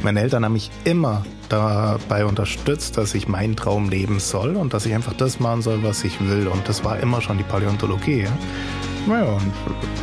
[0.03, 4.87] Meine Eltern haben mich immer dabei unterstützt, dass ich meinen Traum leben soll und dass
[4.87, 6.47] ich einfach das machen soll, was ich will.
[6.49, 8.27] Und das war immer schon die Paläontologie.
[9.07, 9.13] Ja?
[9.15, 9.39] Naja,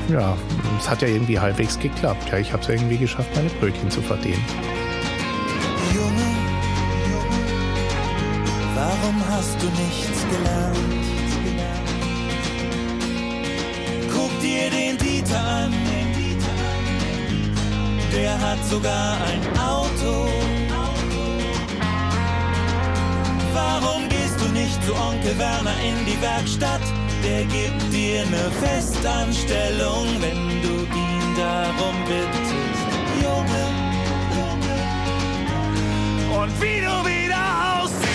[0.10, 0.38] ja,
[0.80, 2.30] es hat ja irgendwie halbwegs geklappt.
[2.32, 4.44] Ja, ich habe es irgendwie geschafft, meine Brötchen zu verdienen.
[5.94, 6.28] Junge,
[8.76, 10.78] warum hast du nichts gelernt?
[14.14, 15.74] Guck dir den Dieter an,
[18.14, 20.28] der hat sogar ein Auto.
[23.54, 24.21] Warum gehst
[24.72, 26.82] du nicht zu Onkel Werner in die Werkstatt?
[27.24, 32.86] der gibt dir eine Festanstellung, wenn du ihn darum bittest,
[33.22, 33.66] Junge.
[36.42, 38.11] Und wie du wieder aussiehst,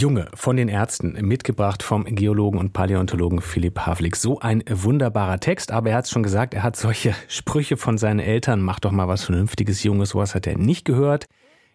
[0.00, 4.16] Junge von den Ärzten, mitgebracht vom Geologen und Paläontologen Philipp Havlik.
[4.16, 7.98] So ein wunderbarer Text, aber er hat es schon gesagt, er hat solche Sprüche von
[7.98, 11.26] seinen Eltern, mach doch mal was Vernünftiges, Junges, sowas hat er nicht gehört.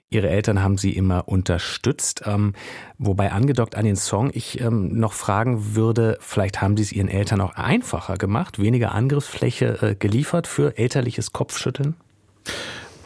[0.09, 2.23] Ihre Eltern haben sie immer unterstützt.
[2.25, 2.53] Ähm,
[2.97, 7.09] wobei angedockt an den Song ich ähm, noch fragen würde, vielleicht haben sie es ihren
[7.09, 11.95] Eltern auch einfacher gemacht, weniger Angriffsfläche äh, geliefert für elterliches Kopfschütteln?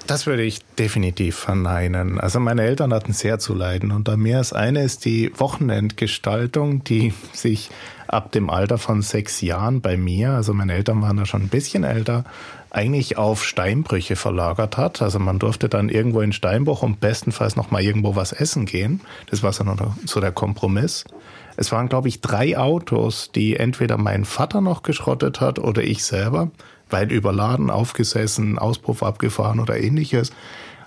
[0.09, 2.19] Das würde ich definitiv verneinen.
[2.19, 6.83] Also meine Eltern hatten sehr zu leiden und da mehr als eine ist die Wochenendgestaltung,
[6.83, 7.69] die sich
[8.07, 11.49] ab dem Alter von sechs Jahren bei mir, also meine Eltern waren da schon ein
[11.49, 12.23] bisschen älter,
[12.71, 15.03] eigentlich auf Steinbrüche verlagert hat.
[15.03, 19.01] Also man durfte dann irgendwo in Steinbruch und bestenfalls noch mal irgendwo was essen gehen.
[19.29, 21.03] Das war so der Kompromiss.
[21.55, 26.03] Es waren, glaube ich, drei Autos, die entweder mein Vater noch geschrottet hat oder ich
[26.03, 26.49] selber,
[26.89, 30.31] weil überladen, aufgesessen, Auspuff abgefahren oder ähnliches.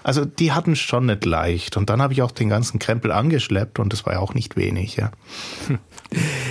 [0.05, 1.77] Also die hatten schon nicht leicht.
[1.77, 4.57] Und dann habe ich auch den ganzen Krempel angeschleppt und das war ja auch nicht
[4.57, 4.97] wenig.
[4.97, 5.13] Ja.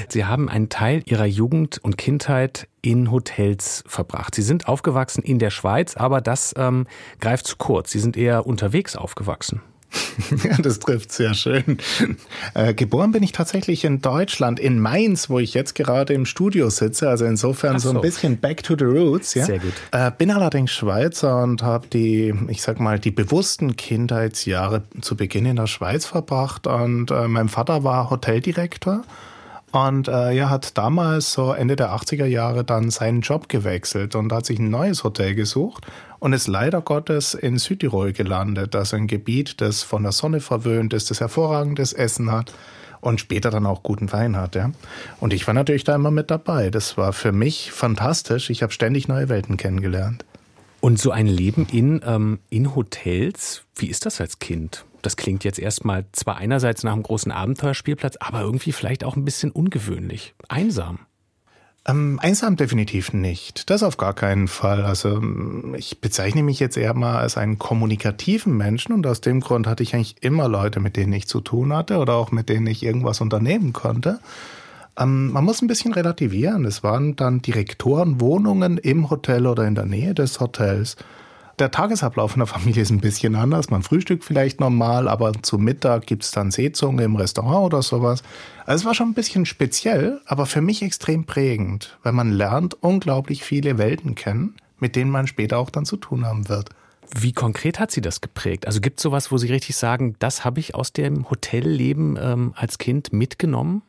[0.09, 4.35] Sie haben einen Teil Ihrer Jugend und Kindheit in Hotels verbracht.
[4.35, 6.87] Sie sind aufgewachsen in der Schweiz, aber das ähm,
[7.19, 7.91] greift zu kurz.
[7.91, 9.61] Sie sind eher unterwegs aufgewachsen.
[10.43, 11.77] Ja, das trifft sehr schön.
[12.53, 16.69] Äh, geboren bin ich tatsächlich in Deutschland, in Mainz, wo ich jetzt gerade im Studio
[16.69, 17.09] sitze.
[17.09, 17.91] Also insofern so.
[17.91, 17.95] so.
[17.97, 19.33] ein bisschen back to the roots.
[19.33, 19.45] Ja?
[19.45, 19.73] Sehr gut.
[19.91, 25.45] Äh, bin allerdings Schweizer und habe die, ich sag mal, die bewussten Kindheitsjahre zu Beginn
[25.45, 26.67] in der Schweiz verbracht.
[26.67, 29.03] Und äh, mein Vater war Hoteldirektor.
[29.71, 34.33] Und äh, er hat damals, so Ende der 80er Jahre, dann seinen Job gewechselt und
[34.33, 35.87] hat sich ein neues Hotel gesucht
[36.19, 40.93] und ist leider Gottes in Südtirol gelandet, das ein Gebiet, das von der Sonne verwöhnt
[40.93, 42.53] ist, das hervorragendes Essen hat
[42.99, 44.55] und später dann auch guten Wein hat.
[44.55, 44.71] Ja.
[45.19, 46.69] Und ich war natürlich da immer mit dabei.
[46.69, 48.49] Das war für mich fantastisch.
[48.49, 50.25] Ich habe ständig neue Welten kennengelernt.
[50.81, 54.85] Und so ein Leben in, ähm, in Hotels, wie ist das als Kind?
[55.01, 59.25] Das klingt jetzt erstmal zwar einerseits nach einem großen Abenteuerspielplatz, aber irgendwie vielleicht auch ein
[59.25, 60.99] bisschen ungewöhnlich, einsam.
[61.87, 63.71] Ähm, einsam definitiv nicht.
[63.71, 64.83] Das auf gar keinen Fall.
[64.85, 65.21] Also
[65.75, 69.81] ich bezeichne mich jetzt eher mal als einen kommunikativen Menschen und aus dem Grund hatte
[69.81, 72.83] ich eigentlich immer Leute, mit denen ich zu tun hatte oder auch mit denen ich
[72.83, 74.19] irgendwas unternehmen konnte.
[74.95, 76.65] Ähm, man muss ein bisschen relativieren.
[76.65, 80.97] Es waren dann Direktorenwohnungen im Hotel oder in der Nähe des Hotels
[81.59, 83.69] der Tagesablauf in der Familie ist ein bisschen anders.
[83.69, 88.23] Man frühstückt vielleicht normal, aber zu Mittag gibt es dann Seezunge im Restaurant oder sowas.
[88.65, 92.75] Also es war schon ein bisschen speziell, aber für mich extrem prägend, weil man lernt
[92.81, 96.69] unglaublich viele Welten kennen, mit denen man später auch dann zu tun haben wird.
[97.13, 98.65] Wie konkret hat sie das geprägt?
[98.67, 102.53] Also gibt es sowas, wo Sie richtig sagen, das habe ich aus dem Hotelleben ähm,
[102.55, 103.81] als Kind mitgenommen?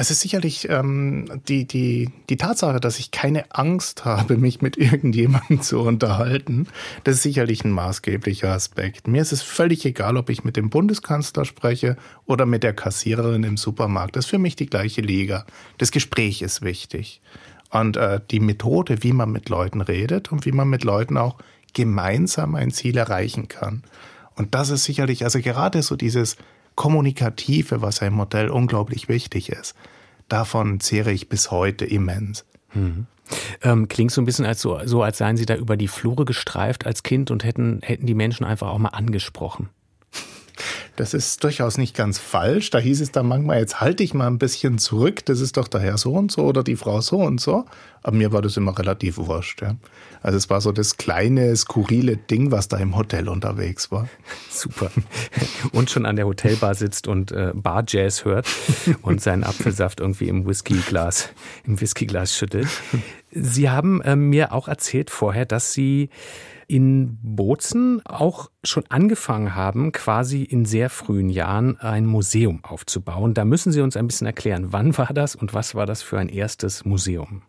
[0.00, 4.76] Es ist sicherlich ähm, die, die, die Tatsache, dass ich keine Angst habe, mich mit
[4.76, 6.68] irgendjemandem zu unterhalten.
[7.02, 9.08] Das ist sicherlich ein maßgeblicher Aspekt.
[9.08, 13.42] Mir ist es völlig egal, ob ich mit dem Bundeskanzler spreche oder mit der Kassiererin
[13.42, 14.14] im Supermarkt.
[14.14, 15.44] Das ist für mich die gleiche Liga.
[15.78, 17.20] Das Gespräch ist wichtig.
[17.70, 21.38] Und äh, die Methode, wie man mit Leuten redet und wie man mit Leuten auch
[21.74, 23.82] gemeinsam ein Ziel erreichen kann.
[24.36, 26.36] Und das ist sicherlich, also gerade so dieses
[26.78, 29.74] Kommunikative, was einem Modell unglaublich wichtig ist,
[30.28, 32.44] davon zehre ich bis heute immens.
[32.72, 33.08] Mhm.
[33.62, 36.24] Ähm, klingt so ein bisschen als so, so, als seien Sie da über die Flure
[36.24, 39.70] gestreift als Kind und hätten, hätten die Menschen einfach auch mal angesprochen.
[40.94, 42.70] Das ist durchaus nicht ganz falsch.
[42.70, 45.66] Da hieß es dann manchmal, jetzt halte ich mal ein bisschen zurück, das ist doch
[45.66, 47.64] der Herr so und so oder die Frau so und so.
[48.04, 49.62] Aber mir war das immer relativ wurscht.
[49.62, 49.74] Ja.
[50.22, 54.08] Also es war so das kleine, skurrile Ding, was da im Hotel unterwegs war.
[54.50, 54.90] Super.
[55.72, 58.46] Und schon an der Hotelbar sitzt und äh, Bar-Jazz hört
[59.02, 61.30] und seinen Apfelsaft irgendwie im Whiskyglas,
[61.64, 62.68] im Whiskyglas schüttelt.
[63.30, 66.08] Sie haben äh, mir auch erzählt vorher, dass Sie
[66.66, 73.32] in Bozen auch schon angefangen haben, quasi in sehr frühen Jahren ein Museum aufzubauen.
[73.32, 76.18] Da müssen Sie uns ein bisschen erklären, wann war das und was war das für
[76.18, 77.42] ein erstes Museum?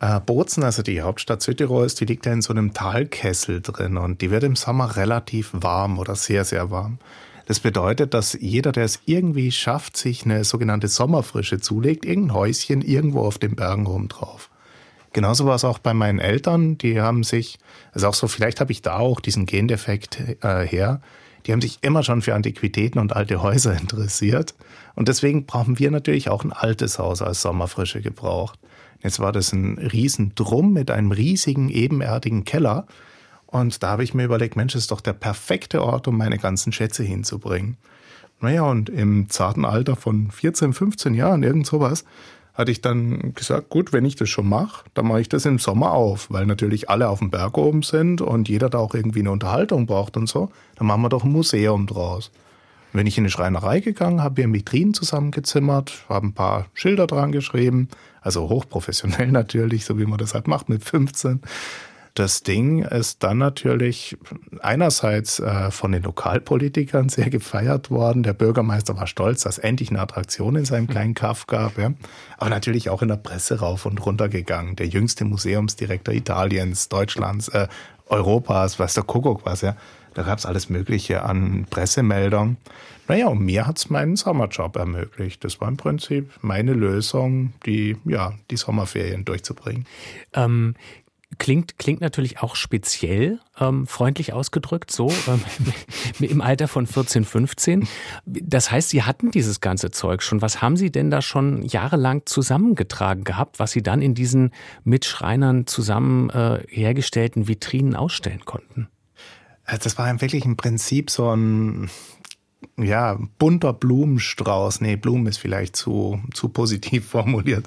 [0.00, 4.20] Äh, Bozen, also die Hauptstadt Südtirols, die liegt ja in so einem Talkessel drin und
[4.20, 6.98] die wird im Sommer relativ warm oder sehr, sehr warm.
[7.46, 12.82] Das bedeutet, dass jeder, der es irgendwie schafft, sich eine sogenannte Sommerfrische zulegt, irgendein Häuschen
[12.82, 14.50] irgendwo auf den Bergen rum drauf.
[15.12, 16.76] Genauso war es auch bei meinen Eltern.
[16.76, 17.58] Die haben sich,
[17.92, 21.00] also auch so, vielleicht habe ich da auch diesen Gendefekt äh, her.
[21.46, 24.54] Die haben sich immer schon für Antiquitäten und alte Häuser interessiert.
[24.94, 28.58] Und deswegen brauchen wir natürlich auch ein altes Haus als Sommerfrische gebraucht.
[29.06, 32.88] Jetzt war das ein Riesendrum mit einem riesigen, ebenerdigen Keller.
[33.46, 36.38] Und da habe ich mir überlegt, Mensch, das ist doch der perfekte Ort, um meine
[36.38, 37.76] ganzen Schätze hinzubringen.
[38.40, 42.04] Naja, und im zarten Alter von 14, 15 Jahren, irgend sowas,
[42.52, 45.60] hatte ich dann gesagt, gut, wenn ich das schon mache, dann mache ich das im
[45.60, 49.20] Sommer auf, weil natürlich alle auf dem Berg oben sind und jeder da auch irgendwie
[49.20, 50.50] eine Unterhaltung braucht und so.
[50.74, 52.32] Dann machen wir doch ein Museum draus.
[52.92, 57.06] Und wenn ich in eine Schreinerei gegangen habe, wir Vitrinen zusammengezimmert, habe ein paar Schilder
[57.06, 57.88] dran geschrieben,
[58.26, 61.40] also hochprofessionell natürlich, so wie man das halt macht mit 15.
[62.14, 64.16] Das Ding ist dann natürlich
[64.60, 68.22] einerseits äh, von den Lokalpolitikern sehr gefeiert worden.
[68.22, 71.76] Der Bürgermeister war stolz, dass endlich eine Attraktion in seinem kleinen Kaff gab.
[71.76, 71.92] Ja.
[72.38, 74.76] Aber natürlich auch in der Presse rauf und runter gegangen.
[74.76, 77.68] Der jüngste Museumsdirektor Italiens, Deutschlands, äh,
[78.06, 79.60] Europas, was der Kuckuck was.
[79.60, 79.76] Ja.
[80.14, 82.56] Da gab es alles Mögliche an Pressemeldungen.
[83.08, 85.44] Naja, und mir hat es meinen Sommerjob ermöglicht.
[85.44, 89.86] Das war im Prinzip meine Lösung, die, ja, die Sommerferien durchzubringen.
[90.32, 90.74] Ähm,
[91.38, 95.42] Klingt, klingt natürlich auch speziell, ähm, freundlich ausgedrückt, so ähm,
[96.20, 97.86] im Alter von 14, 15.
[98.24, 100.40] Das heißt, Sie hatten dieses ganze Zeug schon.
[100.40, 104.50] Was haben Sie denn da schon jahrelang zusammengetragen gehabt, was Sie dann in diesen
[104.84, 108.88] mit Schreinern zusammen äh, hergestellten Vitrinen ausstellen konnten?
[109.66, 111.90] Äh, das war wirklich im Prinzip so ein
[112.76, 117.66] ja, bunter Blumenstrauß, nee, Blumen ist vielleicht zu, zu positiv formuliert,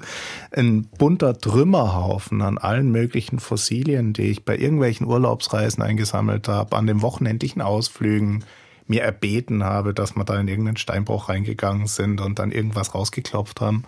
[0.52, 6.86] ein bunter Trümmerhaufen an allen möglichen Fossilien, die ich bei irgendwelchen Urlaubsreisen eingesammelt habe, an
[6.86, 8.44] den wochenendlichen Ausflügen,
[8.86, 13.60] mir erbeten habe, dass wir da in irgendeinen Steinbruch reingegangen sind und dann irgendwas rausgeklopft
[13.60, 13.84] haben.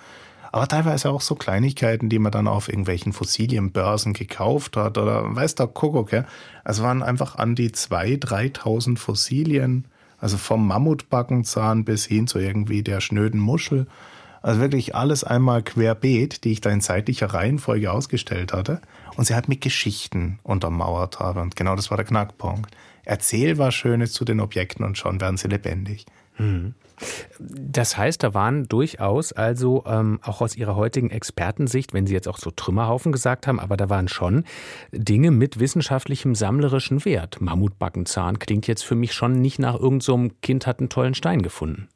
[0.53, 5.57] Aber teilweise auch so Kleinigkeiten, die man dann auf irgendwelchen Fossilienbörsen gekauft hat oder weiß
[5.57, 6.25] der Kuckuck, ja.
[6.65, 9.87] Es waren einfach an die 2.000, 3.000 Fossilien,
[10.23, 13.89] also vom Mammutbackenzahn bis hin zu irgendwie der schnöden Muschel.
[14.41, 18.81] Also wirklich alles einmal querbeet, die ich da in zeitlicher Reihenfolge ausgestellt hatte
[19.17, 21.41] und sie halt mit Geschichten untermauert habe.
[21.41, 22.75] Und genau das war der Knackpunkt.
[23.05, 26.07] Erzähl was Schönes zu den Objekten und schon werden sie lebendig.
[26.39, 26.75] Mhm.
[27.39, 32.29] Das heißt, da waren durchaus also ähm, auch aus Ihrer heutigen Expertensicht, wenn Sie jetzt
[32.29, 34.45] auch so Trümmerhaufen gesagt haben, aber da waren schon
[34.93, 37.41] Dinge mit wissenschaftlichem, sammlerischen Wert.
[37.41, 41.43] Mammutbackenzahn klingt jetzt für mich schon nicht nach irgendeinem so Kind hat einen tollen Stein
[41.43, 41.89] gefunden.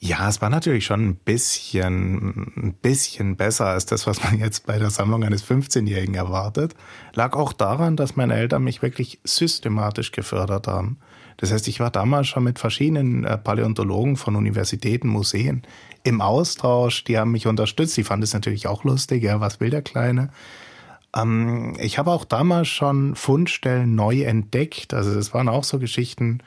[0.00, 4.66] Ja, es war natürlich schon ein bisschen, ein bisschen besser als das, was man jetzt
[4.66, 6.74] bei der Sammlung eines 15-Jährigen erwartet.
[7.14, 10.98] Lag auch daran, dass meine Eltern mich wirklich systematisch gefördert haben.
[11.38, 15.62] Das heißt, ich war damals schon mit verschiedenen äh, Paläontologen von Universitäten, Museen
[16.02, 17.04] im Austausch.
[17.04, 17.96] Die haben mich unterstützt.
[17.96, 19.22] Die fanden es natürlich auch lustig.
[19.22, 20.30] Ja, was will der Kleine?
[21.16, 24.92] Ähm, ich habe auch damals schon Fundstellen neu entdeckt.
[24.92, 26.40] Also das waren auch so Geschichten.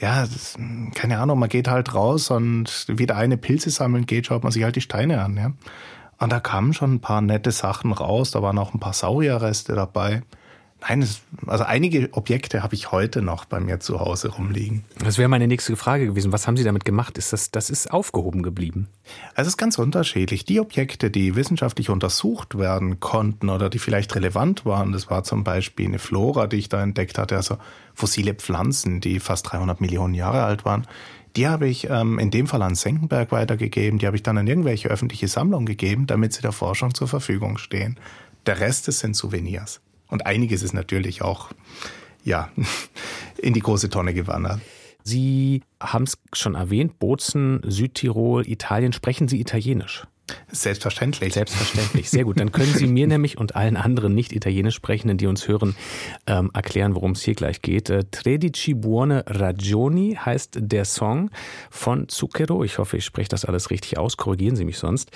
[0.00, 0.58] Ja, das,
[0.94, 4.50] keine Ahnung, man geht halt raus und wie der eine Pilze sammeln geht, schaut man
[4.50, 5.36] sich halt die Steine an.
[5.36, 5.52] Ja.
[6.18, 8.32] Und da kamen schon ein paar nette Sachen raus.
[8.32, 10.22] Da waren auch ein paar Saurierreste dabei.
[10.88, 14.84] Nein, es, also einige Objekte habe ich heute noch bei mir zu Hause rumliegen.
[14.98, 16.32] Das wäre meine nächste Frage gewesen.
[16.32, 17.18] Was haben Sie damit gemacht?
[17.18, 18.88] Ist das, das ist aufgehoben geblieben?
[19.34, 20.44] Also es ist ganz unterschiedlich.
[20.44, 25.44] Die Objekte, die wissenschaftlich untersucht werden konnten oder die vielleicht relevant waren, das war zum
[25.44, 27.58] Beispiel eine Flora, die ich da entdeckt hatte, also
[27.94, 30.86] fossile Pflanzen, die fast 300 Millionen Jahre alt waren.
[31.36, 33.98] Die habe ich ähm, in dem Fall an Senckenberg weitergegeben.
[33.98, 37.56] Die habe ich dann an irgendwelche öffentliche Sammlungen gegeben, damit sie der Forschung zur Verfügung
[37.56, 37.98] stehen.
[38.46, 39.80] Der Rest sind Souvenirs.
[40.12, 41.48] Und einiges ist natürlich auch,
[42.22, 42.50] ja,
[43.38, 44.60] in die große Tonne gewandert.
[45.02, 48.92] Sie haben es schon erwähnt, Bozen, Südtirol, Italien.
[48.92, 50.04] Sprechen Sie Italienisch?
[50.50, 51.32] Selbstverständlich.
[51.32, 52.10] Selbstverständlich.
[52.10, 52.38] Sehr gut.
[52.40, 55.74] Dann können Sie mir nämlich und allen anderen nicht Italienisch sprechenden, die uns hören,
[56.26, 57.88] ähm, erklären, worum es hier gleich geht.
[57.88, 61.30] Äh, Tredici buone ragioni heißt der Song
[61.70, 62.64] von Zucchero.
[62.64, 64.18] Ich hoffe, ich spreche das alles richtig aus.
[64.18, 65.10] Korrigieren Sie mich sonst.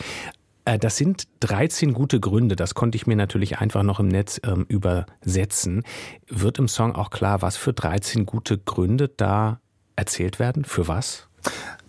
[0.66, 2.56] Äh, das sind 13 gute Gründe.
[2.56, 5.82] Das konnte ich mir natürlich einfach noch im Netz ähm, übersetzen.
[6.28, 9.60] Wird im Song auch klar, was für 13 gute Gründe da
[9.94, 10.66] erzählt werden?
[10.66, 11.28] Für was?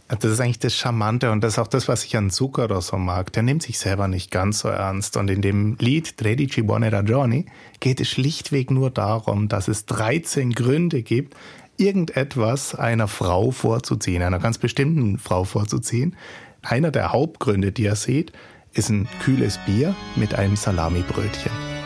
[0.08, 2.96] Das ist eigentlich das Charmante und das ist auch das, was ich an Zucchero so
[2.96, 3.34] mag.
[3.34, 5.18] Der nimmt sich selber nicht ganz so ernst.
[5.18, 7.48] Und in dem Lied Tredici buone ragioni
[7.82, 11.36] geht es schlichtweg nur darum, dass es 13 Gründe gibt,
[11.76, 16.16] irgendetwas einer Frau vorzuziehen, einer ganz bestimmten Frau vorzuziehen.
[16.62, 18.32] Einer der Hauptgründe, die er sieht,
[18.78, 21.77] ist ein kühles Bier mit einem Salamibrötchen.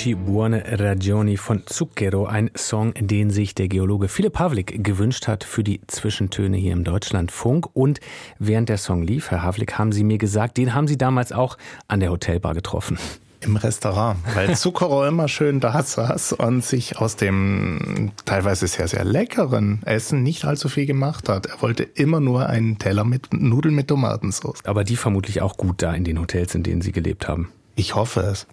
[0.00, 5.44] Tredici buone ragioni von Zucchero, ein Song, den sich der Geologe Philipp Havlik gewünscht hat
[5.44, 7.68] für die Zwischentöne hier im Deutschlandfunk.
[7.74, 8.00] Und
[8.38, 11.58] während der Song lief, Herr Havlik, haben Sie mir gesagt, den haben Sie damals auch
[11.86, 12.98] an der Hotelbar getroffen.
[13.40, 19.04] Im Restaurant, weil Zucchero immer schön da saß und sich aus dem teilweise sehr, sehr
[19.04, 21.44] leckeren Essen nicht allzu viel gemacht hat.
[21.44, 24.64] Er wollte immer nur einen Teller mit Nudeln mit Tomatensauce.
[24.64, 27.52] Aber die vermutlich auch gut da in den Hotels, in denen Sie gelebt haben.
[27.80, 28.46] Ich hoffe es.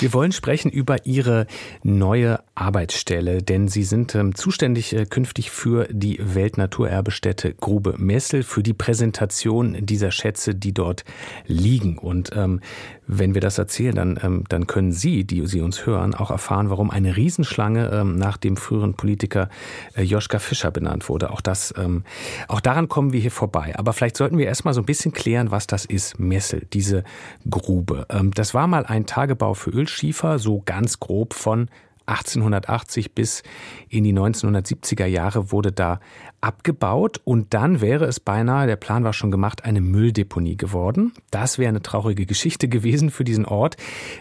[0.00, 1.46] Wir wollen sprechen über Ihre
[1.82, 8.62] neue Arbeitsstelle, denn Sie sind ähm, zuständig äh, künftig für die Weltnaturerbestätte Grube Messel, für
[8.62, 11.04] die Präsentation dieser Schätze, die dort
[11.46, 11.98] liegen.
[11.98, 12.60] Und ähm,
[13.06, 16.68] wenn wir das erzählen, dann, ähm, dann können Sie, die Sie uns hören, auch erfahren,
[16.68, 19.48] warum eine Riesenschlange ähm, nach dem früheren Politiker
[19.94, 21.30] äh, Joschka Fischer benannt wurde.
[21.30, 22.04] Auch das, ähm,
[22.48, 23.74] auch daran kommen wir hier vorbei.
[23.76, 27.04] Aber vielleicht sollten wir erstmal so ein bisschen klären, was das ist, Messel, diese
[27.48, 28.06] Grube.
[28.10, 31.68] Ähm, das war mal ein Tagebau für Ölschiefer, so ganz grob von
[32.08, 33.42] 1880 bis
[33.88, 36.00] in die 1970er Jahre wurde da
[36.40, 41.12] abgebaut und dann wäre es beinahe, der Plan war schon gemacht, eine Mülldeponie geworden.
[41.30, 43.76] Das wäre eine traurige Geschichte gewesen für diesen Ort,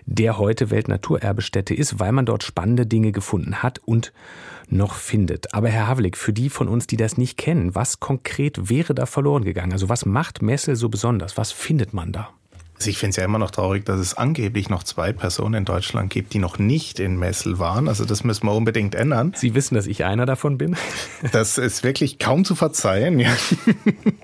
[0.06, 4.14] der heute Weltnaturerbestätte ist, weil man dort spannende Dinge gefunden hat und
[4.70, 5.54] noch findet.
[5.54, 9.06] Aber Herr Havlik, für die von uns, die das nicht kennen, was konkret wäre da
[9.06, 9.72] verloren gegangen?
[9.72, 11.38] Also was macht Messel so besonders?
[11.38, 12.30] Was findet man da?
[12.78, 15.66] Also ich finde es ja immer noch traurig, dass es angeblich noch zwei Personen in
[15.66, 17.88] Deutschland gibt, die noch nicht in Messel waren.
[17.88, 19.34] Also das müssen wir unbedingt ändern.
[19.36, 20.76] Sie wissen, dass ich einer davon bin?
[21.32, 23.20] Das ist wirklich kaum zu verzeihen.
[23.20, 23.36] Ja.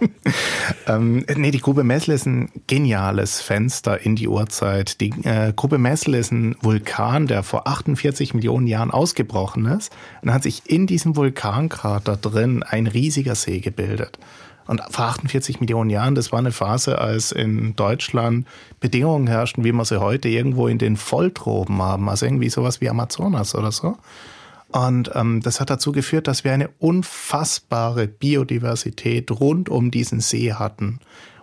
[0.87, 5.01] ähm, nee, die Grube Messel ist ein geniales Fenster in die Urzeit.
[5.01, 9.91] Die äh, Grube Messel ist ein Vulkan, der vor 48 Millionen Jahren ausgebrochen ist.
[10.21, 14.19] Und hat sich in diesem Vulkankrater drin ein riesiger See gebildet.
[14.68, 18.47] Und vor 48 Millionen Jahren, das war eine Phase, als in Deutschland
[18.80, 22.89] Bedingungen herrschten, wie wir sie heute irgendwo in den Volltroben haben, also irgendwie sowas wie
[22.89, 23.97] Amazonas oder so.
[24.74, 30.53] Und ähm, das hat dazu geführt, dass wir eine unfassbare Biodiversität rund um diesen See
[30.53, 30.99] hatten.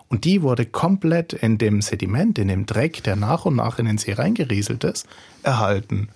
[0.09, 3.87] Und die wurde komplett in dem Sediment, in dem Dreck, der nach und nach in
[3.87, 5.07] den See reingerieselt ist,
[5.45, 6.09] erhalten.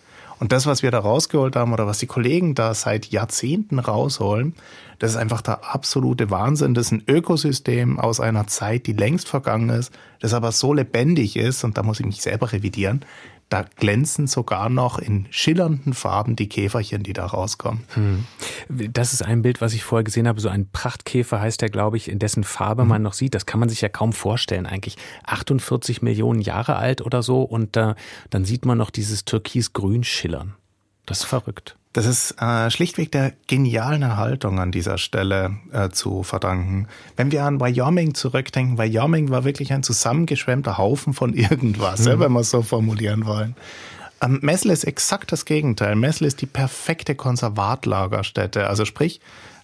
[0.44, 4.52] Und das, was wir da rausgeholt haben oder was die Kollegen da seit Jahrzehnten rausholen,
[4.98, 6.74] das ist einfach der absolute Wahnsinn.
[6.74, 9.90] Das ist ein Ökosystem aus einer Zeit, die längst vergangen ist,
[10.20, 13.06] das aber so lebendig ist, und da muss ich mich selber revidieren,
[13.48, 17.84] da glänzen sogar noch in schillernden Farben die Käferchen, die da rauskommen.
[17.94, 18.24] Hm.
[18.68, 20.40] Das ist ein Bild, was ich vorher gesehen habe.
[20.40, 22.88] So ein Prachtkäfer heißt der, glaube ich, in dessen Farbe hm.
[22.88, 23.34] man noch sieht.
[23.34, 24.96] Das kann man sich ja kaum vorstellen eigentlich.
[25.26, 27.94] 48 Millionen Jahre alt oder so und äh,
[28.30, 30.54] dann sieht man noch dieses türkisgrün schillern.
[31.06, 31.76] Das ist verrückt.
[31.94, 36.88] Das ist äh, schlichtweg der genialen Erhaltung an dieser Stelle äh, zu verdanken.
[37.16, 42.08] Wenn wir an Wyoming zurückdenken, Wyoming war wirklich ein zusammengeschwemmter Haufen von irgendwas, mhm.
[42.08, 43.54] ja, wenn wir es so formulieren wollen.
[44.20, 45.94] Ähm, Messel ist exakt das Gegenteil.
[45.94, 48.66] Messel ist die perfekte Konservatlagerstätte.
[48.66, 49.20] Also sprich,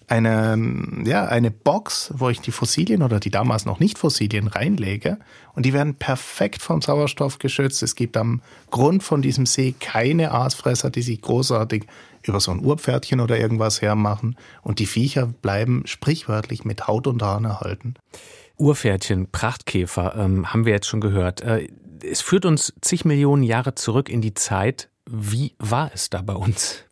[0.07, 0.57] eine,
[1.05, 5.17] ja, eine Box, wo ich die Fossilien oder die damals noch nicht Fossilien reinlege
[5.53, 7.81] und die werden perfekt vom Sauerstoff geschützt.
[7.81, 11.85] Es gibt am Grund von diesem See keine Aasfresser, die sich großartig
[12.23, 17.21] über so ein Urpferdchen oder irgendwas hermachen und die Viecher bleiben sprichwörtlich mit Haut und
[17.21, 17.95] Haaren erhalten.
[18.57, 21.41] Urpferdchen, Prachtkäfer, ähm, haben wir jetzt schon gehört.
[21.41, 21.67] Äh,
[22.03, 24.89] es führt uns zig Millionen Jahre zurück in die Zeit.
[25.09, 26.83] Wie war es da bei uns?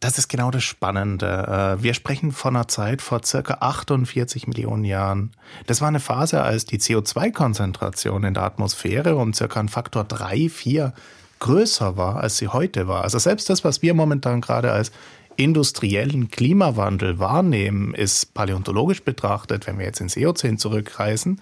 [0.00, 1.76] Das ist genau das Spannende.
[1.78, 5.32] Äh, wir sprechen von einer Zeit vor circa 48 Millionen Jahren.
[5.66, 10.48] Das war eine Phase, als die CO2-Konzentration in der Atmosphäre um circa einen Faktor 3,
[10.48, 10.94] 4
[11.40, 13.02] größer war, als sie heute war.
[13.02, 14.92] Also selbst das, was wir momentan gerade als
[15.36, 21.40] industriellen Klimawandel wahrnehmen, ist paläontologisch betrachtet, wenn wir jetzt ins Eozän zurückreisen,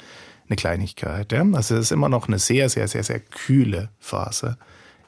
[0.49, 1.33] eine Kleinigkeit.
[1.33, 1.45] Ja?
[1.53, 4.57] Also es ist immer noch eine sehr, sehr, sehr, sehr kühle Phase.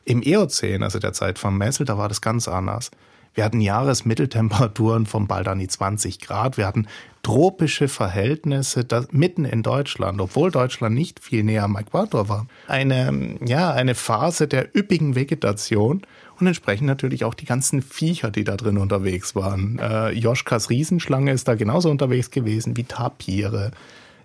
[0.05, 2.91] Im Eozän, also der Zeit von Messel, da war das ganz anders.
[3.35, 6.57] Wir hatten Jahresmitteltemperaturen von bald an die 20 Grad.
[6.57, 6.87] Wir hatten
[7.22, 12.47] tropische Verhältnisse mitten in Deutschland, obwohl Deutschland nicht viel näher am Äquator war.
[12.66, 16.03] Eine, ja, eine Phase der üppigen Vegetation
[16.41, 19.78] und entsprechend natürlich auch die ganzen Viecher, die da drin unterwegs waren.
[19.78, 23.70] Äh, Joschkas Riesenschlange ist da genauso unterwegs gewesen wie Tapire,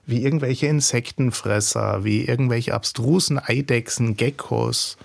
[0.05, 4.97] wie irgendwelche Insektenfresser, wie irgendwelche abstrusen Eidechsen, Geckos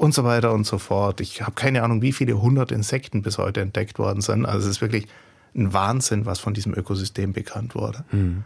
[0.00, 1.20] und so weiter und so fort.
[1.20, 4.46] Ich habe keine Ahnung, wie viele hundert Insekten bis heute entdeckt worden sind.
[4.46, 5.06] Also es ist wirklich
[5.54, 8.04] ein Wahnsinn, was von diesem Ökosystem bekannt wurde.
[8.08, 8.44] Hm.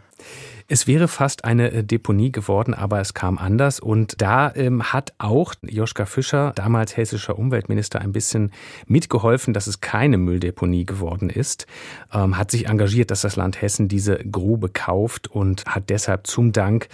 [0.67, 3.79] Es wäre fast eine äh, Deponie geworden, aber es kam anders.
[3.79, 8.51] Und da ähm, hat auch Joschka Fischer, damals hessischer Umweltminister, ein bisschen
[8.85, 11.67] mitgeholfen, dass es keine Mülldeponie geworden ist.
[12.11, 16.51] Ähm, hat sich engagiert, dass das Land Hessen diese Grube kauft und hat deshalb zum
[16.51, 16.89] Dank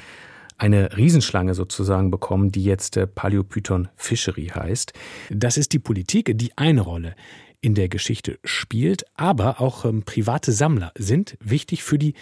[0.62, 4.94] eine Riesenschlange sozusagen bekommen, die jetzt äh, Paleopython Fishery heißt.
[5.32, 7.16] Das ist die Politik, die eine Rolle
[7.62, 12.14] in der Geschichte spielt, aber auch ähm, private Sammler sind wichtig für die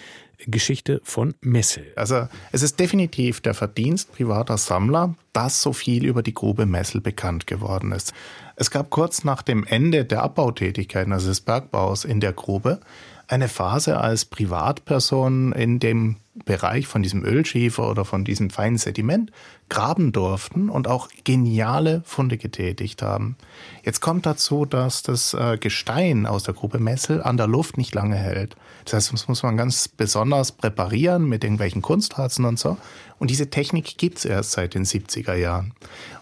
[0.47, 1.85] Geschichte von Messel.
[1.97, 7.01] Also es ist definitiv der Verdienst privater Sammler, dass so viel über die Grube Messel
[7.01, 8.13] bekannt geworden ist.
[8.55, 12.79] Es gab kurz nach dem Ende der Abbautätigkeiten, also des Bergbaus in der Grube,
[13.29, 19.31] eine Phase als Privatperson in dem Bereich von diesem Ölschiefer oder von diesem feinen Sediment
[19.69, 23.37] graben durften und auch geniale Funde getätigt haben.
[23.83, 27.93] Jetzt kommt dazu, dass das äh, Gestein aus der Grube Messel an der Luft nicht
[27.93, 28.55] lange hält.
[28.89, 32.77] Das heißt, das muss man ganz besonders präparieren mit irgendwelchen Kunstharzen und so.
[33.19, 35.73] Und diese Technik gibt es erst seit den 70er Jahren.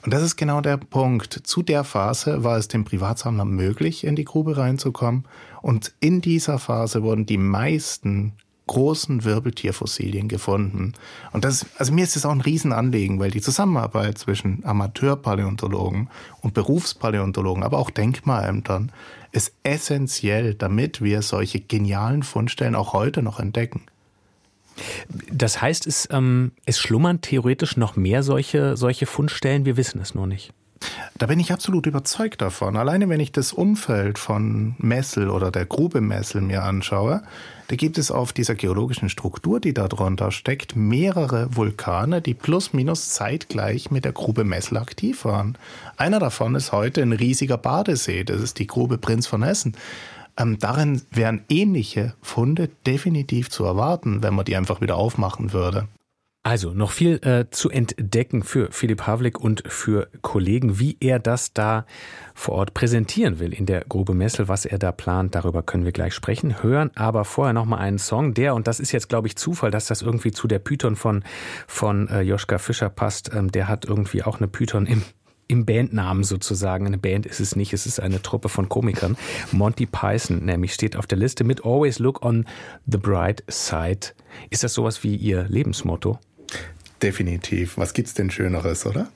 [0.03, 1.41] Und das ist genau der Punkt.
[1.43, 5.25] Zu der Phase war es dem Privatsammler möglich, in die Grube reinzukommen.
[5.61, 8.33] Und in dieser Phase wurden die meisten
[8.67, 10.91] großen Wirbeltierfossilien gefunden.
[11.31, 16.09] Und das, also mir ist es auch ein Riesenanliegen, weil die Zusammenarbeit zwischen Amateurpaläontologen
[16.41, 18.91] und Berufspaläontologen, aber auch Denkmalämtern,
[19.37, 23.83] ist essentiell, damit wir solche genialen Fundstellen auch heute noch entdecken.
[25.31, 30.13] Das heißt, es, ähm, es schlummern theoretisch noch mehr solche, solche Fundstellen, wir wissen es
[30.13, 30.53] nur nicht.
[31.17, 32.77] Da bin ich absolut überzeugt davon.
[32.77, 37.23] Alleine wenn ich das Umfeld von Messel oder der Grube Messel mir anschaue,
[37.69, 43.09] da gibt es auf dieser geologischen Struktur, die darunter steckt, mehrere Vulkane, die plus minus
[43.09, 45.57] zeitgleich mit der Grube Messel aktiv waren.
[45.97, 49.75] Einer davon ist heute ein riesiger Badesee, das ist die Grube Prinz von Hessen.
[50.37, 55.87] Ähm, darin wären ähnliche Funde definitiv zu erwarten, wenn man die einfach wieder aufmachen würde.
[56.47, 61.51] Also noch viel äh, zu entdecken für Philipp Havlik und für Kollegen, wie er das
[61.51, 61.85] da
[62.33, 65.91] vor Ort präsentieren will in der Grube Messel, was er da plant, darüber können wir
[65.91, 66.63] gleich sprechen.
[66.63, 69.71] Hören aber vorher noch mal einen Song, der und das ist jetzt glaube ich Zufall,
[69.71, 71.25] dass das irgendwie zu der Python von
[71.67, 73.29] von äh, Joschka Fischer passt.
[73.33, 75.03] Ähm, der hat irgendwie auch eine Python im
[75.49, 76.85] im Bandnamen sozusagen.
[76.87, 79.17] Eine Band ist es nicht, es ist eine Truppe von Komikern.
[79.51, 82.45] Monty Python nämlich steht auf der Liste mit Always Look on
[82.85, 84.13] the Bright Side.
[84.49, 86.19] Ist das sowas wie Ihr Lebensmotto?
[87.01, 87.77] Definitiv.
[87.77, 89.09] Was gibt's denn Schöneres, oder?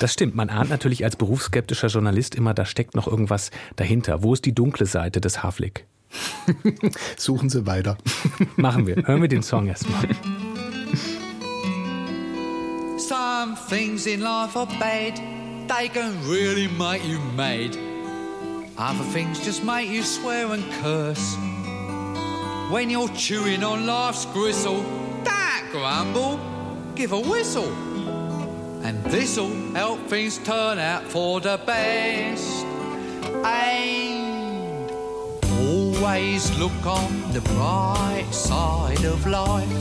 [0.00, 0.34] Das stimmt.
[0.34, 4.22] Man ahnt natürlich als berufsskeptischer Journalist immer, da steckt noch irgendwas dahinter.
[4.22, 5.86] Wo ist die dunkle Seite des Havlik?
[7.16, 7.96] Suchen Sie weiter.
[8.56, 8.96] Machen wir.
[9.06, 10.08] Hören wir den Song erstmal.
[12.98, 15.20] Some things in life are bad.
[15.68, 17.76] They can really make you mad.
[18.76, 21.36] Other things just make you swear and curse.
[22.70, 24.84] When you're chewing on life's gristle,
[25.24, 26.38] that grumble,
[26.98, 27.72] give a whistle.
[28.82, 32.64] And this'll help things turn out for the best.
[33.44, 34.90] And
[35.60, 39.78] always look on the bright side of life.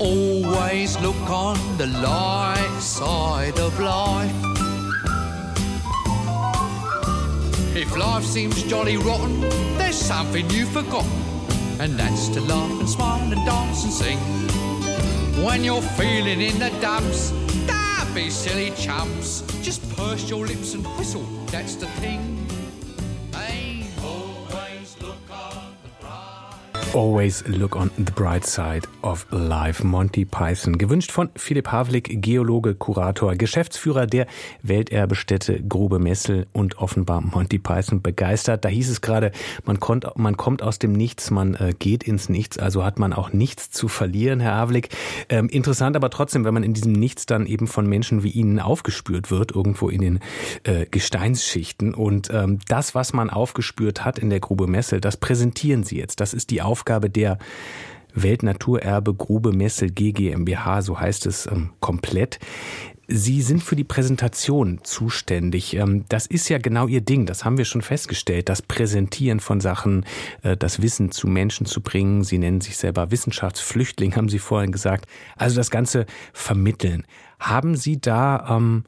[0.00, 4.34] Always look on the light side of life.
[7.76, 9.42] If life seems jolly rotten,
[9.76, 11.10] there's something you've forgotten,
[11.80, 14.18] and that's to laugh and smile and dance and sing.
[15.42, 17.30] When you're feeling in the dumps,
[17.66, 19.40] don't be silly chumps.
[19.62, 22.49] Just purse your lips and whistle, that's the thing.
[26.92, 29.84] Always look on the bright side of life.
[29.84, 30.76] Monty Python.
[30.76, 34.26] Gewünscht von Philipp Havlik, Geologe, Kurator, Geschäftsführer der
[34.64, 38.64] Welterbestätte Grube Messel und offenbar Monty Python begeistert.
[38.64, 39.30] Da hieß es gerade,
[39.64, 43.12] man, kommt, man kommt aus dem Nichts, man äh, geht ins Nichts, also hat man
[43.12, 44.88] auch nichts zu verlieren, Herr Havlik.
[45.28, 48.58] Ähm, interessant aber trotzdem, wenn man in diesem Nichts dann eben von Menschen wie Ihnen
[48.58, 50.20] aufgespürt wird, irgendwo in den
[50.64, 51.94] äh, Gesteinsschichten.
[51.94, 56.18] Und ähm, das, was man aufgespürt hat in der Grube Messel, das präsentieren Sie jetzt.
[56.18, 57.38] Das ist die Aufgabe der
[58.14, 62.38] Weltnaturerbe Grube Messel GmbH, so heißt es ähm, komplett.
[63.12, 65.74] Sie sind für die Präsentation zuständig.
[65.74, 68.48] Ähm, das ist ja genau Ihr Ding, das haben wir schon festgestellt.
[68.48, 70.04] Das Präsentieren von Sachen,
[70.42, 72.22] äh, das Wissen zu Menschen zu bringen.
[72.22, 75.06] Sie nennen sich selber Wissenschaftsflüchtling, haben Sie vorhin gesagt.
[75.36, 77.04] Also das Ganze vermitteln.
[77.40, 78.84] Haben Sie da ähm,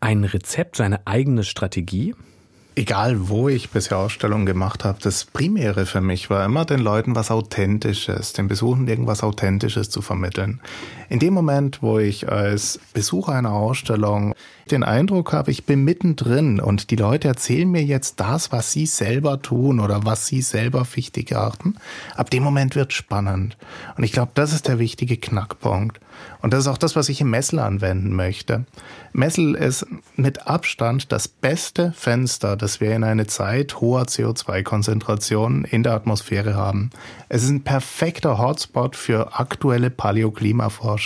[0.00, 2.14] ein Rezept, so eine eigene Strategie?
[2.76, 7.14] Egal, wo ich bisher Ausstellungen gemacht habe, das Primäre für mich war immer, den Leuten
[7.14, 10.60] was Authentisches, den Besuchern irgendwas Authentisches zu vermitteln.
[11.08, 14.34] In dem Moment, wo ich als Besucher einer Ausstellung
[14.70, 18.86] den Eindruck habe, ich bin mittendrin und die Leute erzählen mir jetzt das, was sie
[18.86, 21.76] selber tun oder was sie selber wichtig erachten,
[22.16, 23.56] ab dem Moment wird spannend.
[23.96, 26.00] Und ich glaube, das ist der wichtige Knackpunkt.
[26.40, 28.64] Und das ist auch das, was ich im Messel anwenden möchte.
[29.12, 29.86] Messel ist
[30.16, 36.54] mit Abstand das beste Fenster, das wir in eine Zeit hoher CO2-Konzentrationen in der Atmosphäre
[36.54, 36.90] haben.
[37.28, 41.03] Es ist ein perfekter Hotspot für aktuelle Paläoklimaforschung.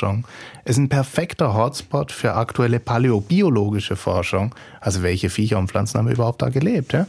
[0.65, 4.55] Es ist ein perfekter Hotspot für aktuelle paläobiologische Forschung.
[4.81, 6.93] Also welche Viecher und Pflanzen haben überhaupt da gelebt?
[6.93, 7.07] Ja?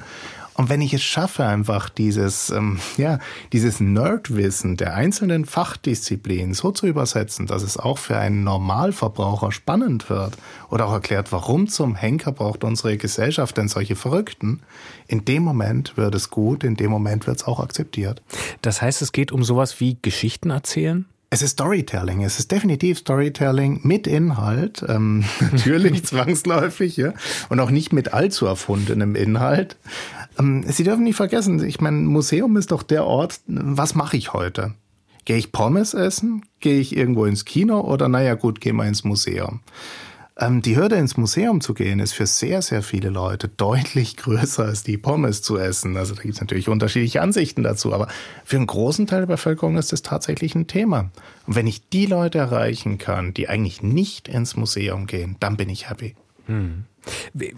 [0.60, 3.20] Und wenn ich es schaffe, einfach dieses, ähm, ja,
[3.54, 10.10] dieses Nerdwissen der einzelnen Fachdisziplinen so zu übersetzen, dass es auch für einen Normalverbraucher spannend
[10.10, 10.38] wird
[10.70, 14.60] oder auch erklärt, warum zum Henker braucht unsere Gesellschaft denn solche Verrückten,
[15.08, 18.22] in dem Moment wird es gut, in dem Moment wird es auch akzeptiert.
[18.62, 21.06] Das heißt, es geht um sowas wie Geschichten erzählen?
[21.32, 22.24] Es ist Storytelling.
[22.24, 27.14] Es ist definitiv Storytelling mit Inhalt, ähm, natürlich zwangsläufig, ja,
[27.50, 29.78] und auch nicht mit allzu erfundenem Inhalt.
[30.40, 34.34] Ähm, Sie dürfen nicht vergessen, ich meine, Museum ist doch der Ort, was mache ich
[34.34, 34.74] heute?
[35.26, 36.44] Gehe ich Pommes essen?
[36.60, 37.82] Gehe ich irgendwo ins Kino?
[37.82, 39.60] Oder naja gut, gehe mal ins Museum.
[40.40, 44.64] Ähm, die Hürde ins Museum zu gehen ist für sehr, sehr viele Leute deutlich größer
[44.64, 45.98] als die Pommes zu essen.
[45.98, 48.08] Also da gibt es natürlich unterschiedliche Ansichten dazu, aber
[48.46, 51.12] für einen großen Teil der Bevölkerung ist das tatsächlich ein Thema.
[51.46, 55.68] Und wenn ich die Leute erreichen kann, die eigentlich nicht ins Museum gehen, dann bin
[55.68, 56.16] ich happy.
[56.50, 56.86] Hm.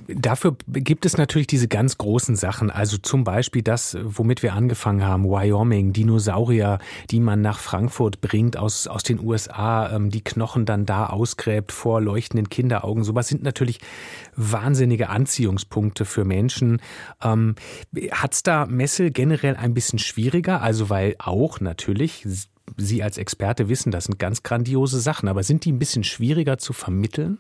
[0.08, 5.04] Dafür gibt es natürlich diese ganz großen Sachen, also zum Beispiel das, womit wir angefangen
[5.04, 6.78] haben, Wyoming, Dinosaurier,
[7.10, 11.72] die man nach Frankfurt bringt aus, aus den USA, ähm, die Knochen dann da ausgräbt
[11.72, 13.04] vor leuchtenden Kinderaugen.
[13.06, 13.80] Sowas sind natürlich
[14.36, 16.82] wahnsinnige Anziehungspunkte für Menschen.
[17.24, 17.56] Ähm,
[18.12, 20.62] Hat es da Messe generell ein bisschen schwieriger?
[20.62, 22.28] Also weil auch natürlich
[22.78, 26.58] Sie als Experte wissen, das sind ganz grandiose Sachen, aber sind die ein bisschen schwieriger
[26.58, 27.40] zu vermitteln?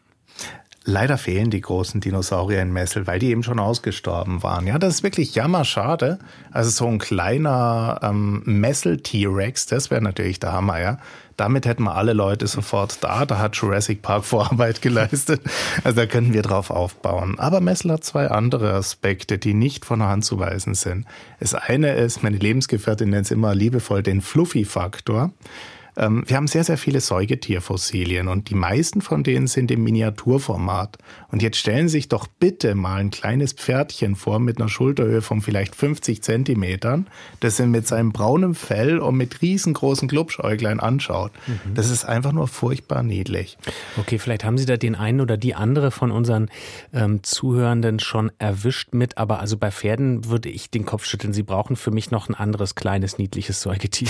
[0.84, 4.66] Leider fehlen die großen Dinosaurier in Messel, weil die eben schon ausgestorben waren.
[4.66, 6.18] Ja, das ist wirklich jammerschade.
[6.52, 10.98] Also so ein kleiner ähm, Messel-T-Rex, das wäre natürlich der Hammer, ja.
[11.38, 13.28] Damit hätten wir alle Leute sofort da.
[13.28, 15.42] Da hat Jurassic Park Vorarbeit geleistet.
[15.84, 17.38] Also da können wir drauf aufbauen.
[17.38, 21.06] Aber Messel hat zwei andere Aspekte, die nicht von der Hand zu weisen sind.
[21.40, 25.32] Das eine ist, meine Lebensgefährtin nennt es immer liebevoll den Fluffy-Faktor.
[25.98, 30.98] Ähm, wir haben sehr, sehr viele Säugetierfossilien und die meisten von denen sind im Miniaturformat.
[31.32, 35.22] Und jetzt stellen Sie sich doch bitte mal ein kleines Pferdchen vor mit einer Schulterhöhe
[35.22, 37.08] von vielleicht 50 Zentimetern,
[37.40, 41.32] das er mit seinem braunen Fell und mit riesengroßen Glubschäuglein anschaut.
[41.48, 41.76] Mhm.
[41.76, 43.58] Das ist einfach nur furchtbar niedlich.
[43.98, 46.50] Okay, vielleicht haben Sie da den einen oder die andere von unseren
[46.94, 51.34] ähm, Zuhörenden schon erwischt mit, aber also bei Pferden würde ich den Kopf schütteln.
[51.34, 54.10] Sie brauchen für mich noch ein anderes kleines, niedliches Säugetier.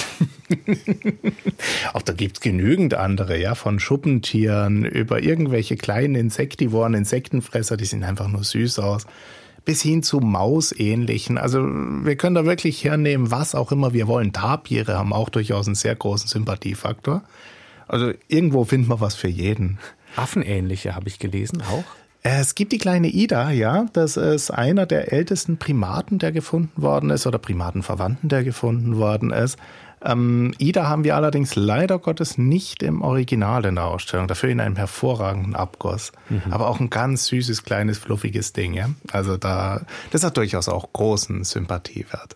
[1.94, 8.04] Auch da gibt's genügend andere, ja, von Schuppentieren über irgendwelche kleinen Insektivoren, Insektenfresser, die sehen
[8.04, 9.06] einfach nur süß aus
[9.64, 11.38] bis hin zu Mausähnlichen.
[11.38, 14.34] Also wir können da wirklich hernehmen, was auch immer wir wollen.
[14.34, 17.22] Tapire haben auch durchaus einen sehr großen Sympathiefaktor.
[17.88, 19.78] Also irgendwo findet man was für jeden.
[20.16, 21.84] Affenähnliche habe ich gelesen auch.
[22.24, 23.88] Es gibt die kleine Ida, ja.
[23.94, 29.32] Das ist einer der ältesten Primaten, der gefunden worden ist, oder Primatenverwandten, der gefunden worden
[29.32, 29.58] ist.
[30.04, 34.60] Ähm, Ida haben wir allerdings leider Gottes nicht im Original in der Ausstellung, dafür in
[34.60, 36.12] einem hervorragenden Abguss.
[36.30, 36.52] Mhm.
[36.52, 38.74] Aber auch ein ganz süßes, kleines, fluffiges Ding.
[38.74, 38.90] Ja?
[39.12, 42.36] Also da, das hat durchaus auch großen Sympathiewert.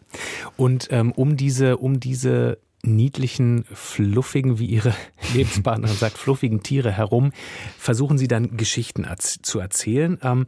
[0.58, 4.94] Und ähm, um diese, um diese niedlichen, fluffigen, wie ihre
[5.34, 7.32] Lebenspartnerin sagt, fluffigen Tiere herum,
[7.78, 10.18] versuchen sie dann Geschichten zu erzählen.
[10.22, 10.46] Ähm,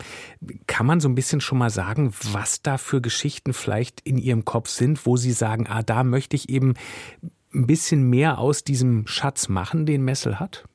[0.67, 4.45] kann man so ein bisschen schon mal sagen, was da für Geschichten vielleicht in ihrem
[4.45, 6.75] Kopf sind, wo sie sagen, ah, da möchte ich eben
[7.53, 10.65] ein bisschen mehr aus diesem Schatz machen, den Messel hat?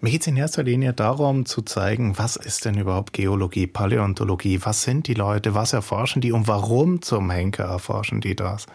[0.00, 4.60] Mir geht es in erster Linie darum zu zeigen, was ist denn überhaupt Geologie, Paläontologie,
[4.62, 8.66] was sind die Leute, was erforschen die und warum zum Henker erforschen die das.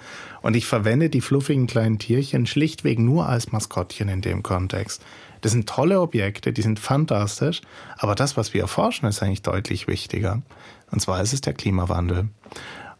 [0.43, 5.01] Und ich verwende die fluffigen kleinen Tierchen schlichtweg nur als Maskottchen in dem Kontext.
[5.41, 7.61] Das sind tolle Objekte, die sind fantastisch,
[7.97, 10.41] aber das, was wir erforschen, ist eigentlich deutlich wichtiger.
[10.91, 12.27] Und zwar ist es der Klimawandel.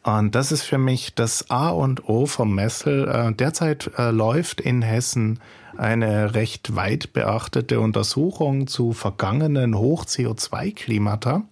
[0.04, 3.08] Und das ist für mich das A und O vom Messel.
[3.08, 5.40] Äh, derzeit äh, läuft in Hessen
[5.78, 11.44] eine recht weit beachtete Untersuchung zu vergangenen Hoch-CO2-Klimata,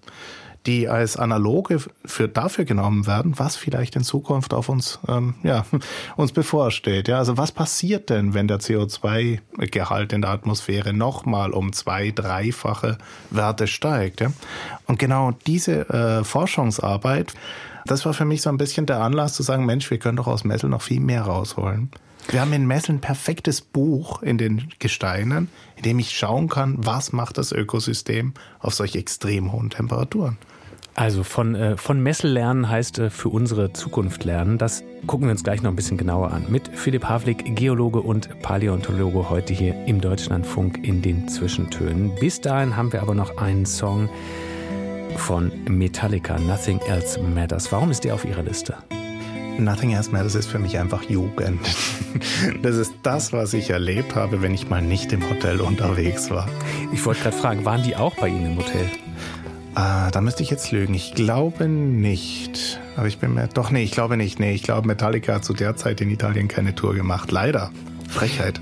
[0.65, 5.65] die als Analoge für dafür genommen werden, was vielleicht in Zukunft auf uns, ähm, ja,
[6.17, 7.07] uns bevorsteht.
[7.07, 12.97] Ja, also was passiert denn, wenn der CO2-Gehalt in der Atmosphäre nochmal um zwei, dreifache
[13.31, 14.21] Werte steigt?
[14.21, 14.31] Ja?
[14.85, 17.33] Und genau diese äh, Forschungsarbeit,
[17.85, 20.27] das war für mich so ein bisschen der Anlass zu sagen, Mensch, wir können doch
[20.27, 21.89] aus Metal noch viel mehr rausholen.
[22.27, 26.75] Wir haben in Messel ein perfektes Buch in den Gesteinen, in dem ich schauen kann,
[26.77, 30.37] was macht das Ökosystem auf solch extrem hohen Temperaturen.
[30.95, 34.57] Also von, äh, von Messel lernen heißt äh, für unsere Zukunft lernen.
[34.57, 36.45] Das gucken wir uns gleich noch ein bisschen genauer an.
[36.49, 42.13] Mit Philipp Havlik, Geologe und Paläontologe, heute hier im Deutschlandfunk in den Zwischentönen.
[42.19, 44.09] Bis dahin haben wir aber noch einen Song
[45.15, 47.71] von Metallica, Nothing Else Matters.
[47.71, 48.75] Warum ist der auf Ihrer Liste?
[49.57, 51.59] Nothing Else Matters ist für mich einfach Jugend.
[52.61, 56.49] Das ist das, was ich erlebt habe, wenn ich mal nicht im Hotel unterwegs war.
[56.91, 58.85] Ich wollte gerade fragen, waren die auch bei Ihnen im Hotel?
[59.73, 60.93] Ah, da müsste ich jetzt lügen.
[60.93, 62.79] Ich glaube nicht.
[62.97, 63.47] Aber ich bin mir.
[63.47, 64.39] Doch, nee, ich glaube nicht.
[64.39, 67.31] Nee, ich glaube, Metallica hat zu der Zeit in Italien keine Tour gemacht.
[67.31, 67.71] Leider.
[68.09, 68.59] Frechheit.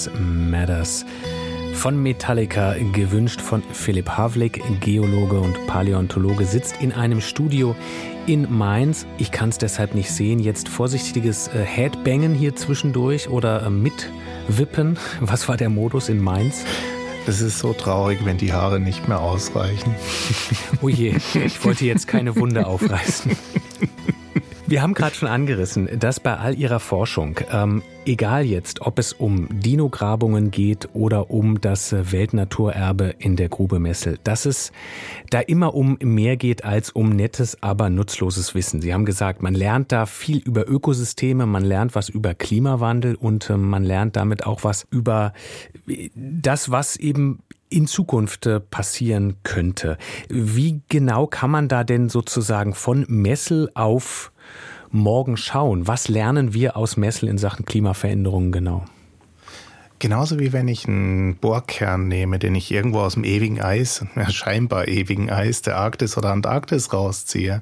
[0.00, 1.04] Else Matters.
[1.74, 7.76] Von Metallica, gewünscht von Philipp Havlik, Geologe und Paläontologe, sitzt in einem Studio
[8.26, 9.06] in Mainz.
[9.18, 10.38] Ich kann es deshalb nicht sehen.
[10.38, 14.98] Jetzt vorsichtiges äh, Headbangen hier zwischendurch oder äh, mitwippen.
[15.20, 16.64] Was war der Modus in Mainz?
[17.26, 19.94] Es ist so traurig, wenn die Haare nicht mehr ausreichen.
[20.82, 23.32] Oh je, ich wollte jetzt keine Wunde aufreißen.
[24.66, 29.12] Wir haben gerade schon angerissen, dass bei all Ihrer Forschung, ähm, egal jetzt, ob es
[29.12, 34.72] um Dinograbungen geht oder um das Weltnaturerbe in der Grube Messel, dass es
[35.30, 38.80] da immer um mehr geht als um nettes, aber nutzloses Wissen.
[38.80, 43.50] Sie haben gesagt, man lernt da viel über Ökosysteme, man lernt was über Klimawandel und
[43.50, 45.32] äh, man lernt damit auch was über
[46.14, 49.96] das, was eben in Zukunft äh, passieren könnte.
[50.28, 54.32] Wie genau kann man da denn sozusagen von Messel auf
[54.90, 55.86] morgen schauen?
[55.86, 58.84] Was lernen wir aus Messel in Sachen Klimaveränderungen genau?
[59.98, 64.88] Genauso wie wenn ich einen Bohrkern nehme, den ich irgendwo aus dem ewigen Eis, scheinbar
[64.88, 67.60] ewigen Eis der Arktis oder Antarktis rausziehe.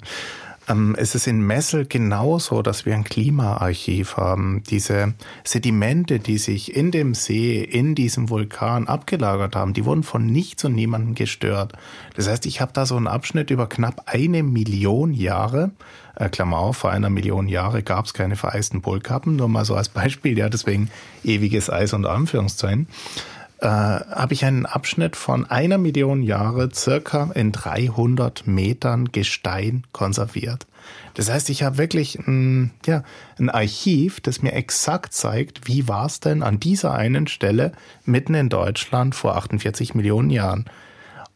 [0.68, 4.62] Ähm, es ist in Messel genauso, dass wir ein Klimaarchiv haben.
[4.68, 5.14] Diese
[5.44, 10.64] Sedimente, die sich in dem See, in diesem Vulkan abgelagert haben, die wurden von nichts
[10.64, 11.72] und niemandem gestört.
[12.14, 15.70] Das heißt, ich habe da so einen Abschnitt über knapp eine Million Jahre.
[16.16, 19.74] Äh, Klammer auf, vor einer Million Jahre gab es keine vereisten Polkappen, nur mal so
[19.74, 20.90] als Beispiel, ja, deswegen
[21.24, 22.88] ewiges Eis und Anführungszeichen
[23.60, 30.66] äh, habe ich einen Abschnitt von einer Million Jahre circa in 300 Metern Gestein konserviert.
[31.14, 33.02] Das heißt, ich habe wirklich ein, ja,
[33.38, 37.72] ein Archiv, das mir exakt zeigt, wie war es denn an dieser einen Stelle
[38.04, 40.66] mitten in Deutschland vor 48 Millionen Jahren.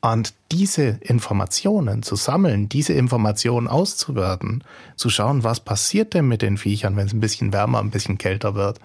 [0.00, 4.64] Und diese Informationen zu sammeln, diese Informationen auszuwerten,
[4.96, 8.18] zu schauen, was passiert denn mit den Viechern, wenn es ein bisschen wärmer, ein bisschen
[8.18, 8.80] kälter wird,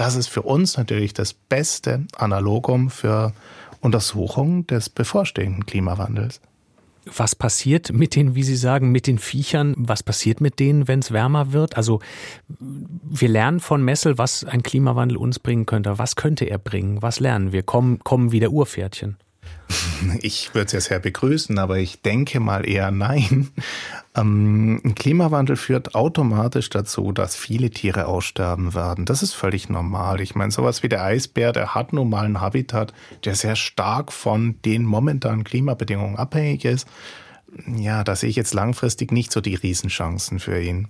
[0.00, 3.34] das ist für uns natürlich das beste Analogum für
[3.82, 6.40] Untersuchungen des bevorstehenden Klimawandels.
[7.04, 9.74] Was passiert mit den, wie Sie sagen, mit den Viechern?
[9.76, 11.76] Was passiert mit denen, wenn es wärmer wird?
[11.76, 12.00] Also
[12.48, 15.98] wir lernen von Messel, was ein Klimawandel uns bringen könnte.
[15.98, 17.02] Was könnte er bringen?
[17.02, 17.62] Was lernen wir?
[17.62, 19.18] Kommen, kommen wieder Urpferdchen?
[20.22, 23.48] Ich würde es ja sehr begrüßen, aber ich denke mal eher nein.
[24.14, 29.04] Ähm, Klimawandel führt automatisch dazu, dass viele Tiere aussterben werden.
[29.04, 30.20] Das ist völlig normal.
[30.20, 32.92] Ich meine, sowas wie der Eisbär, der hat nun mal einen Habitat,
[33.24, 36.88] der sehr stark von den momentanen Klimabedingungen abhängig ist.
[37.66, 40.88] Ja, da sehe ich jetzt langfristig nicht so die Riesenchancen für ihn.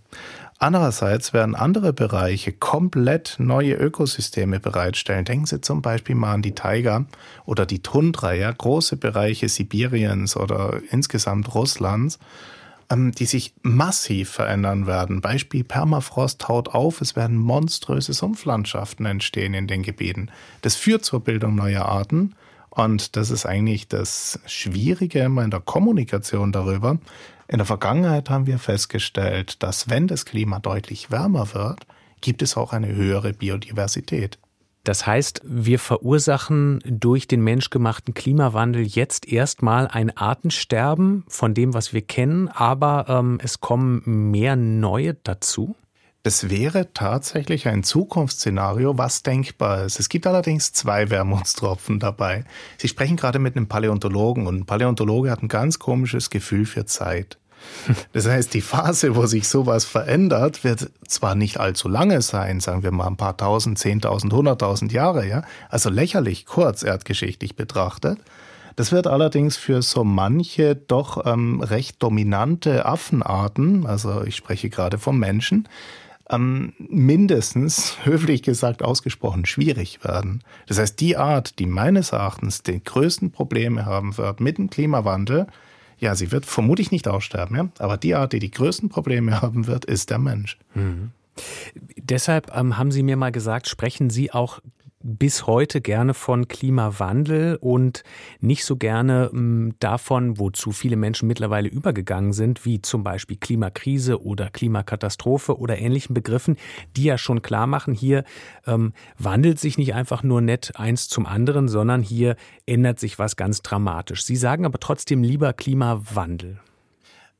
[0.62, 5.24] Andererseits werden andere Bereiche komplett neue Ökosysteme bereitstellen.
[5.24, 7.06] Denken Sie zum Beispiel mal an die Taiga
[7.46, 12.18] oder die Tundra, ja, große Bereiche Sibiriens oder insgesamt Russlands,
[12.90, 15.22] ähm, die sich massiv verändern werden.
[15.22, 20.28] Beispiel Permafrost haut auf, es werden monströse Sumpflandschaften entstehen in den Gebieten.
[20.60, 22.34] Das führt zur Bildung neuer Arten.
[22.70, 26.98] Und das ist eigentlich das Schwierige immer in der Kommunikation darüber,
[27.50, 31.84] in der Vergangenheit haben wir festgestellt, dass wenn das Klima deutlich wärmer wird,
[32.20, 34.38] gibt es auch eine höhere Biodiversität.
[34.84, 41.92] Das heißt, wir verursachen durch den menschgemachten Klimawandel jetzt erstmal ein Artensterben von dem, was
[41.92, 45.74] wir kennen, aber ähm, es kommen mehr neue dazu?
[46.22, 49.98] Das wäre tatsächlich ein Zukunftsszenario, was denkbar ist.
[49.98, 52.44] Es gibt allerdings zwei Wermutstropfen dabei.
[52.76, 56.84] Sie sprechen gerade mit einem Paläontologen und ein Paläontologe hat ein ganz komisches Gefühl für
[56.84, 57.38] Zeit.
[58.12, 62.82] Das heißt, die Phase, wo sich sowas verändert, wird zwar nicht allzu lange sein, sagen
[62.82, 68.18] wir mal ein paar tausend, zehntausend, hunderttausend Jahre, ja, also lächerlich kurz erdgeschichtlich betrachtet.
[68.76, 74.98] Das wird allerdings für so manche doch ähm, recht dominante Affenarten, also ich spreche gerade
[74.98, 75.68] vom Menschen,
[76.30, 80.42] ähm, mindestens, höflich gesagt, ausgesprochen schwierig werden.
[80.66, 85.46] Das heißt, die Art, die meines Erachtens die größten Probleme haben wird mit dem Klimawandel,
[85.98, 87.68] ja, sie wird vermutlich nicht aussterben, ja?
[87.78, 90.56] aber die Art, die die größten Probleme haben wird, ist der Mensch.
[90.74, 91.10] Mhm.
[91.96, 94.60] Deshalb ähm, haben Sie mir mal gesagt, sprechen Sie auch
[95.02, 98.04] bis heute gerne von Klimawandel und
[98.40, 104.22] nicht so gerne ähm, davon, wozu viele Menschen mittlerweile übergegangen sind, wie zum Beispiel Klimakrise
[104.22, 106.56] oder Klimakatastrophe oder ähnlichen Begriffen,
[106.96, 108.24] die ja schon klar machen, hier
[108.66, 112.36] ähm, wandelt sich nicht einfach nur nett eins zum anderen, sondern hier
[112.66, 114.24] ändert sich was ganz dramatisch.
[114.24, 116.60] Sie sagen aber trotzdem lieber Klimawandel.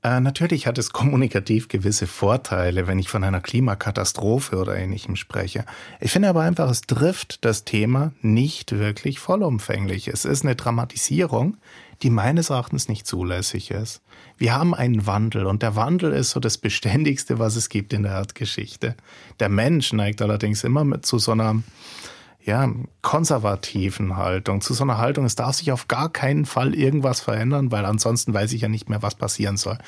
[0.03, 5.66] Äh, natürlich hat es kommunikativ gewisse Vorteile, wenn ich von einer Klimakatastrophe oder ähnlichem spreche.
[6.01, 10.09] Ich finde aber einfach, es trifft das Thema nicht wirklich vollumfänglich.
[10.09, 11.59] Es ist eine Dramatisierung,
[12.03, 14.01] die meines Erachtens nicht zulässig ist.
[14.38, 18.05] Wir haben einen Wandel und der Wandel ist so das Beständigste, was es gibt in
[18.05, 18.96] der Erdgeschichte.
[19.38, 21.62] Der Mensch neigt allerdings immer mit zu so einer
[22.51, 22.68] ja,
[23.01, 27.70] konservativen Haltung, zu so einer Haltung, es darf sich auf gar keinen Fall irgendwas verändern,
[27.70, 29.78] weil ansonsten weiß ich ja nicht mehr, was passieren soll.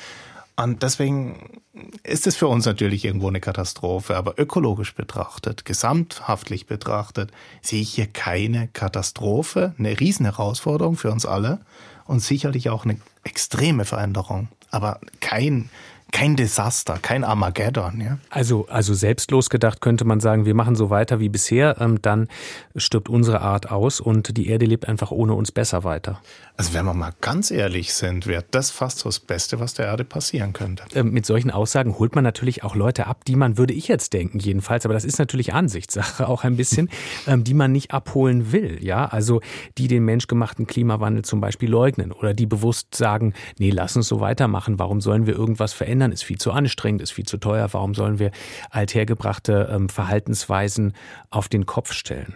[0.55, 1.61] Und deswegen
[2.03, 7.93] ist es für uns natürlich irgendwo eine Katastrophe, aber ökologisch betrachtet, gesamthaftlich betrachtet, sehe ich
[7.93, 11.59] hier keine Katastrophe, eine Riesenherausforderung für uns alle
[12.05, 15.69] und sicherlich auch eine extreme Veränderung, aber kein
[16.13, 17.99] kein Desaster, kein Armageddon.
[17.99, 18.19] Ja?
[18.29, 22.27] Also, also selbstlos gedacht könnte man sagen, wir machen so weiter wie bisher, ähm, dann
[22.75, 26.21] stirbt unsere Art aus und die Erde lebt einfach ohne uns besser weiter.
[26.55, 30.03] Also wenn wir mal ganz ehrlich sind, wäre das fast das Beste, was der Erde
[30.03, 30.83] passieren könnte.
[30.93, 34.13] Ähm, mit solchen Aussagen holt man natürlich auch Leute ab, die man, würde ich jetzt
[34.13, 36.89] denken jedenfalls, aber das ist natürlich Ansichtssache auch ein bisschen,
[37.25, 38.77] ähm, die man nicht abholen will.
[38.83, 39.41] Ja, also
[39.79, 44.19] die den menschgemachten Klimawandel zum Beispiel leugnen oder die bewusst sagen, nee, lass uns so
[44.19, 47.93] weitermachen, warum sollen wir irgendwas verändern, ist viel zu anstrengend, ist viel zu teuer, warum
[47.93, 48.31] sollen wir
[48.69, 50.93] althergebrachte ähm, Verhaltensweisen
[51.29, 52.35] auf den Kopf stellen.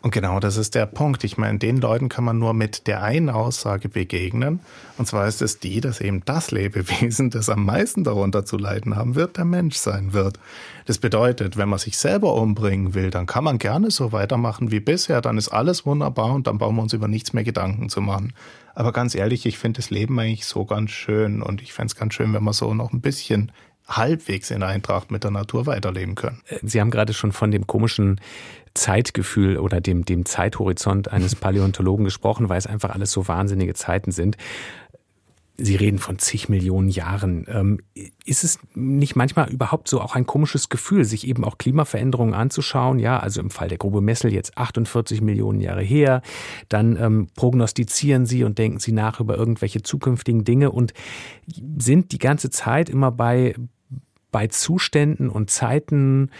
[0.00, 1.24] Und genau das ist der Punkt.
[1.24, 4.60] Ich meine, den Leuten kann man nur mit der einen Aussage begegnen.
[4.98, 8.96] Und zwar ist es die, dass eben das Lebewesen, das am meisten darunter zu leiden
[8.96, 10.38] haben wird, der Mensch sein wird.
[10.86, 14.80] Das bedeutet, wenn man sich selber umbringen will, dann kann man gerne so weitermachen wie
[14.80, 15.20] bisher.
[15.20, 18.32] Dann ist alles wunderbar und dann brauchen wir uns über nichts mehr Gedanken zu machen.
[18.74, 21.96] Aber ganz ehrlich, ich finde das Leben eigentlich so ganz schön und ich fände es
[21.96, 23.52] ganz schön, wenn man so noch ein bisschen
[23.86, 26.40] halbwegs in Eintracht mit der Natur weiterleben können.
[26.62, 28.20] Sie haben gerade schon von dem komischen
[28.74, 34.10] Zeitgefühl oder dem, dem Zeithorizont eines Paläontologen gesprochen, weil es einfach alles so wahnsinnige Zeiten
[34.10, 34.36] sind.
[35.56, 37.46] Sie reden von zig Millionen Jahren.
[37.48, 37.78] Ähm,
[38.24, 42.98] ist es nicht manchmal überhaupt so auch ein komisches Gefühl, sich eben auch Klimaveränderungen anzuschauen?
[42.98, 46.22] Ja, also im Fall der Grube Messel jetzt 48 Millionen Jahre her.
[46.68, 50.92] Dann ähm, prognostizieren Sie und denken Sie nach über irgendwelche zukünftigen Dinge und
[51.78, 53.54] sind die ganze Zeit immer bei,
[54.32, 56.30] bei Zuständen und Zeiten,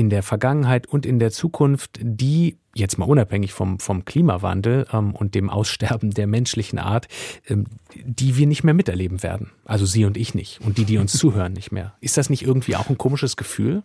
[0.00, 5.14] in der Vergangenheit und in der Zukunft, die jetzt mal unabhängig vom, vom Klimawandel ähm,
[5.14, 7.06] und dem Aussterben der menschlichen Art,
[7.46, 9.50] ähm, die wir nicht mehr miterleben werden.
[9.66, 11.92] Also Sie und ich nicht und die, die uns zuhören, nicht mehr.
[12.00, 13.82] Ist das nicht irgendwie auch ein komisches Gefühl?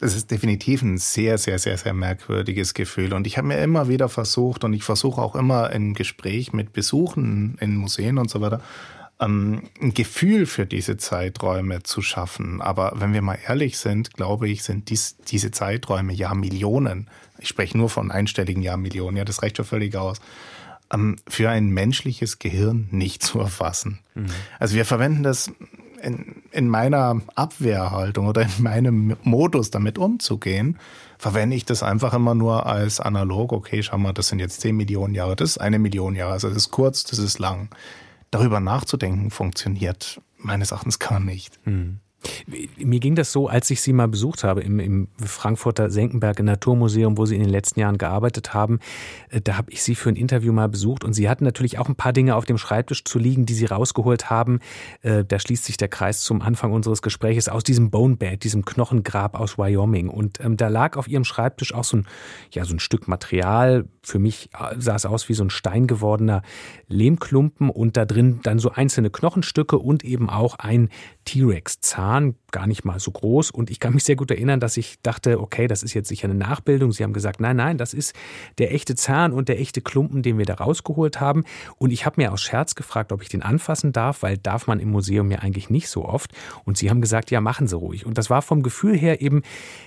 [0.00, 3.12] Das ist definitiv ein sehr, sehr, sehr, sehr merkwürdiges Gefühl.
[3.12, 6.72] Und ich habe mir immer wieder versucht und ich versuche auch immer im Gespräch mit
[6.72, 8.60] Besuchen in Museen und so weiter,
[9.20, 12.60] ähm, ein Gefühl für diese Zeiträume zu schaffen.
[12.60, 17.08] Aber wenn wir mal ehrlich sind, glaube ich, sind dies, diese Zeiträume ja Millionen.
[17.38, 20.20] Ich spreche nur von einstelligen Jahrmillionen, ja, das reicht schon völlig aus.
[20.92, 23.98] Ähm, für ein menschliches Gehirn nicht zu erfassen.
[24.14, 24.26] Mhm.
[24.58, 25.50] Also wir verwenden das
[26.00, 30.78] in, in meiner Abwehrhaltung oder in meinem Modus damit umzugehen,
[31.18, 33.52] verwende ich das einfach immer nur als analog.
[33.52, 36.34] Okay, schau mal, das sind jetzt 10 Millionen Jahre, das ist eine Million Jahre.
[36.34, 37.68] Also das ist kurz, das ist lang
[38.30, 41.58] darüber nachzudenken funktioniert meines Erachtens gar nicht.
[41.66, 42.00] Mhm.
[42.76, 47.18] Mir ging das so, als ich Sie mal besucht habe im, im Frankfurter Senckenberg Naturmuseum,
[47.18, 48.78] wo Sie in den letzten Jahren gearbeitet haben.
[49.30, 51.88] Äh, da habe ich Sie für ein Interview mal besucht und Sie hatten natürlich auch
[51.88, 54.60] ein paar Dinge auf dem Schreibtisch zu liegen, die Sie rausgeholt haben.
[55.02, 58.64] Äh, da schließt sich der Kreis zum Anfang unseres Gespräches aus diesem Bone Bed, diesem
[58.64, 60.08] Knochengrab aus Wyoming.
[60.08, 62.06] Und ähm, da lag auf Ihrem Schreibtisch auch so ein,
[62.52, 63.86] ja, so ein Stück Material.
[64.02, 66.42] Für mich äh, sah es aus wie so ein steingewordener
[66.88, 70.88] Lehmklumpen und da drin dann so einzelne Knochenstücke und eben auch ein
[71.28, 73.50] T-Rex-Zahn, gar nicht mal so groß.
[73.50, 76.24] Und ich kann mich sehr gut erinnern, dass ich dachte, okay, das ist jetzt sicher
[76.24, 76.90] eine Nachbildung.
[76.90, 78.14] Sie haben gesagt, nein, nein, das ist
[78.56, 81.44] der echte Zahn und der echte Klumpen, den wir da rausgeholt haben.
[81.76, 84.80] Und ich habe mir aus Scherz gefragt, ob ich den anfassen darf, weil darf man
[84.80, 86.32] im Museum ja eigentlich nicht so oft.
[86.64, 88.06] Und Sie haben gesagt, ja, machen Sie ruhig.
[88.06, 89.42] Und das war vom Gefühl her eben,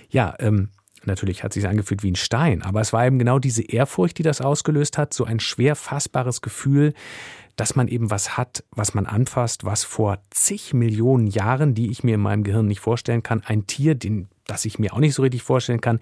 [0.08, 0.68] ja, ähm,
[1.04, 4.22] Natürlich hat sich angefühlt wie ein Stein, aber es war eben genau diese Ehrfurcht, die
[4.22, 6.94] das ausgelöst hat, so ein schwer fassbares Gefühl,
[7.62, 12.02] dass man eben was hat, was man anfasst, was vor zig Millionen Jahren, die ich
[12.02, 15.14] mir in meinem Gehirn nicht vorstellen kann, ein Tier, den, das ich mir auch nicht
[15.14, 16.00] so richtig vorstellen kann,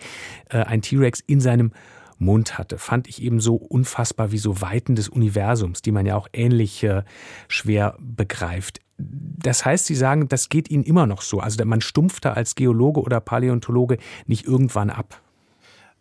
[0.49, 1.73] äh, ein T-Rex in seinem
[2.17, 6.17] Mund hatte, fand ich eben so unfassbar wie so Weiten des Universums, die man ja
[6.17, 7.03] auch ähnlich äh,
[7.47, 8.81] schwer begreift.
[8.97, 11.41] Das heißt, Sie sagen, das geht Ihnen immer noch so.
[11.41, 15.21] Also man stumpft da als Geologe oder Paläontologe nicht irgendwann ab.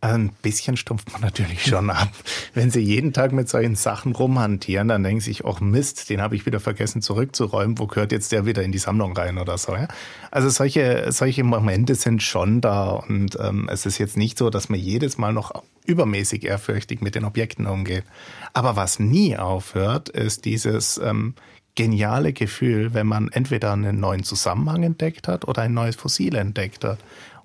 [0.01, 2.09] Ein bisschen stumpft man natürlich schon ab.
[2.53, 6.21] Wenn Sie jeden Tag mit solchen Sachen rumhantieren, dann denken Sie sich, auch Mist, den
[6.21, 7.77] habe ich wieder vergessen zurückzuräumen.
[7.77, 9.75] Wo gehört jetzt der wieder in die Sammlung rein oder so?
[9.75, 9.89] Ja?
[10.31, 14.69] Also solche, solche Momente sind schon da und ähm, es ist jetzt nicht so, dass
[14.69, 18.05] man jedes Mal noch übermäßig ehrfürchtig mit den Objekten umgeht.
[18.53, 21.33] Aber was nie aufhört, ist dieses ähm,
[21.75, 26.83] geniale Gefühl, wenn man entweder einen neuen Zusammenhang entdeckt hat oder ein neues Fossil entdeckt
[26.83, 26.99] hat.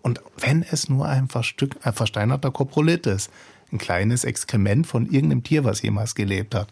[0.04, 3.30] Und wenn es nur ein versteinerter Koprolit ist,
[3.72, 6.68] ein kleines Exkrement von irgendeinem Tier, was jemals gelebt hat.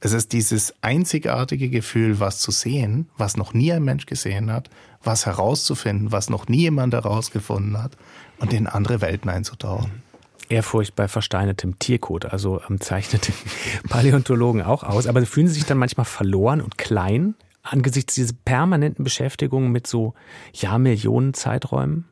[0.00, 4.68] Es ist dieses einzigartige Gefühl, was zu sehen, was noch nie ein Mensch gesehen hat,
[5.04, 7.96] was herauszufinden, was noch nie jemand herausgefunden hat
[8.40, 10.02] und in andere Welten einzutauchen.
[10.48, 13.30] Ehrfurcht bei versteinertem Tierkot, also ähm, zeichnet
[13.88, 15.06] Paläontologen auch aus.
[15.06, 20.14] Aber fühlen Sie sich dann manchmal verloren und klein angesichts dieser permanenten Beschäftigung mit so
[20.52, 22.06] Jahrmillionen Zeiträumen?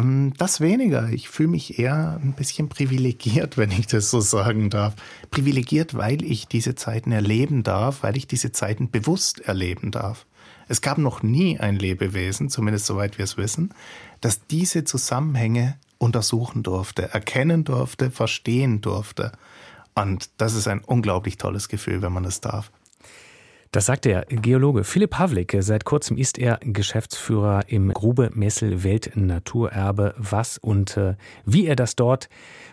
[0.00, 1.08] Ähm, das weniger.
[1.10, 4.94] Ich fühle mich eher ein bisschen privilegiert, wenn ich das so sagen darf.
[5.30, 10.26] Privilegiert, weil ich diese Zeiten erleben darf, weil ich diese Zeiten bewusst erleben darf.
[10.68, 13.74] Es gab noch nie ein Lebewesen, zumindest soweit wir es wissen,
[14.20, 19.32] das diese Zusammenhänge untersuchen durfte, erkennen durfte, verstehen durfte.
[19.94, 22.70] Und das ist ein unglaublich tolles Gefühl, wenn man es darf.
[23.72, 25.56] Das sagt der Geologe Philipp Havlik.
[25.60, 30.12] Seit kurzem ist er Geschäftsführer im Grube Messel Weltnaturerbe.
[30.18, 31.14] Was und äh,
[31.44, 32.28] wie er das dort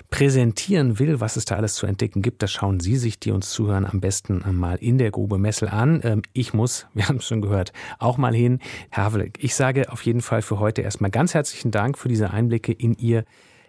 [0.10, 3.52] präsentieren will, was es da alles zu entdecken gibt, das schauen Sie sich, die uns
[3.52, 6.02] zuhören, am besten mal in der Grube Messel an.
[6.04, 8.58] Ähm, ich muss, wir haben es schon gehört, auch mal hin.
[8.90, 12.32] Herr Havlik, ich sage auf jeden Fall für heute erstmal ganz herzlichen Dank für diese
[12.32, 13.24] Einblicke in Ihr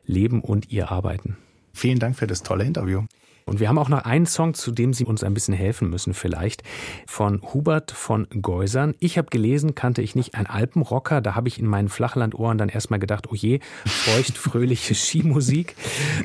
[0.06, 1.36] Leben und Ihr Arbeiten.
[1.74, 3.02] Vielen Dank für das tolle Interview.
[3.48, 6.14] Und wir haben auch noch einen Song, zu dem Sie uns ein bisschen helfen müssen
[6.14, 6.62] vielleicht,
[7.06, 8.94] von Hubert von Geusern.
[9.00, 11.20] Ich habe gelesen, kannte ich nicht, ein Alpenrocker.
[11.20, 15.74] Da habe ich in meinen Flachlandohren dann erstmal gedacht, oh je, feucht, fröhliche Skimusik.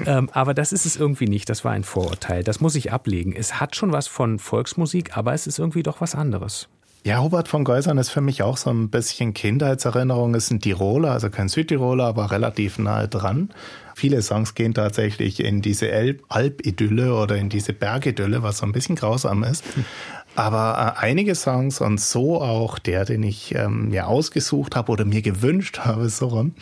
[0.06, 1.50] Ähm, aber das ist es irgendwie nicht.
[1.50, 2.44] Das war ein Vorurteil.
[2.44, 3.34] Das muss ich ablegen.
[3.34, 6.70] Es hat schon was von Volksmusik, aber es ist irgendwie doch was anderes.
[7.06, 10.36] Ja, Hubert von Geusern ist für mich auch so ein bisschen Kindheitserinnerung.
[10.36, 13.50] Ist ein Tiroler, also kein Südtiroler, aber relativ nahe dran.
[13.94, 15.92] Viele Songs gehen tatsächlich in diese
[16.30, 19.66] Alpidylle oder in diese Bergidylle, was so ein bisschen grausam ist.
[20.36, 25.06] Aber äh, einige Songs und so auch der, den ich ähm, mir ausgesucht habe oder
[25.06, 26.56] mir gewünscht habe, so rum,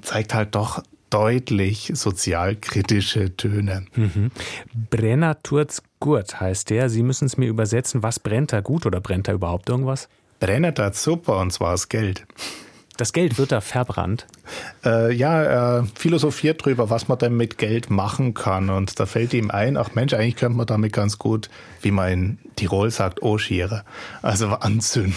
[0.00, 0.82] zeigt halt doch
[1.12, 3.84] deutlich sozialkritische Töne.
[3.94, 4.30] Mhm.
[4.90, 6.88] Brenner Turz Gurt heißt der.
[6.88, 8.02] Sie müssen es mir übersetzen.
[8.02, 10.08] Was brennt da gut oder brennt da überhaupt irgendwas?
[10.40, 12.26] Brennt da super und zwar das Geld.
[13.02, 14.28] Das Geld wird da verbrannt.
[14.84, 18.70] Äh, ja, er philosophiert drüber, was man denn mit Geld machen kann.
[18.70, 21.50] Und da fällt ihm ein, ach Mensch, eigentlich könnte man damit ganz gut,
[21.80, 23.82] wie man in Tirol sagt, Oschiere.
[24.22, 25.16] Also anzünden.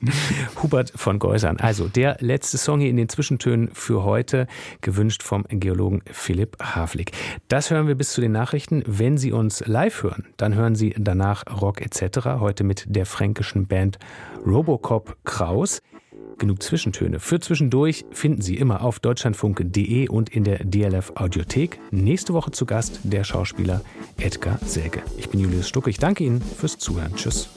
[0.62, 1.58] Hubert von Geusern.
[1.58, 4.46] Also der letzte Song hier in den Zwischentönen für heute,
[4.80, 7.12] gewünscht vom Geologen Philipp Havlik.
[7.48, 8.82] Das hören wir bis zu den Nachrichten.
[8.86, 12.40] Wenn Sie uns live hören, dann hören Sie danach Rock etc.
[12.40, 13.98] Heute mit der fränkischen Band
[14.46, 15.82] Robocop Kraus
[16.40, 17.20] genug Zwischentöne.
[17.20, 21.78] Für zwischendurch finden Sie immer auf deutschlandfunke.de und in der DLF Audiothek.
[21.92, 23.82] Nächste Woche zu Gast der Schauspieler
[24.18, 25.02] Edgar Säge.
[25.16, 25.90] Ich bin Julius Stucke.
[25.90, 27.14] Ich danke Ihnen fürs Zuhören.
[27.14, 27.48] Tschüss.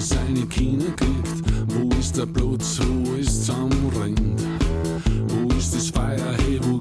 [0.00, 1.44] Seine Kinder kriegt.
[1.68, 4.42] Wo ist der Platz, wo ist zusammenrennt?
[5.28, 6.73] Wo ist das Feuer, hey, wo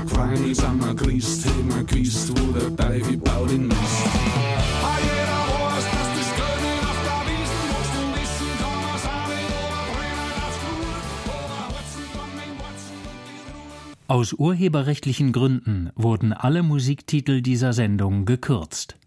[0.00, 3.78] oder Crime, sind wir Christ, hey, man gewusst, wo der Teufel baut den Mist.
[3.78, 4.60] Der.
[14.08, 18.99] Aus urheberrechtlichen Gründen wurden alle Musiktitel dieser Sendung gekürzt.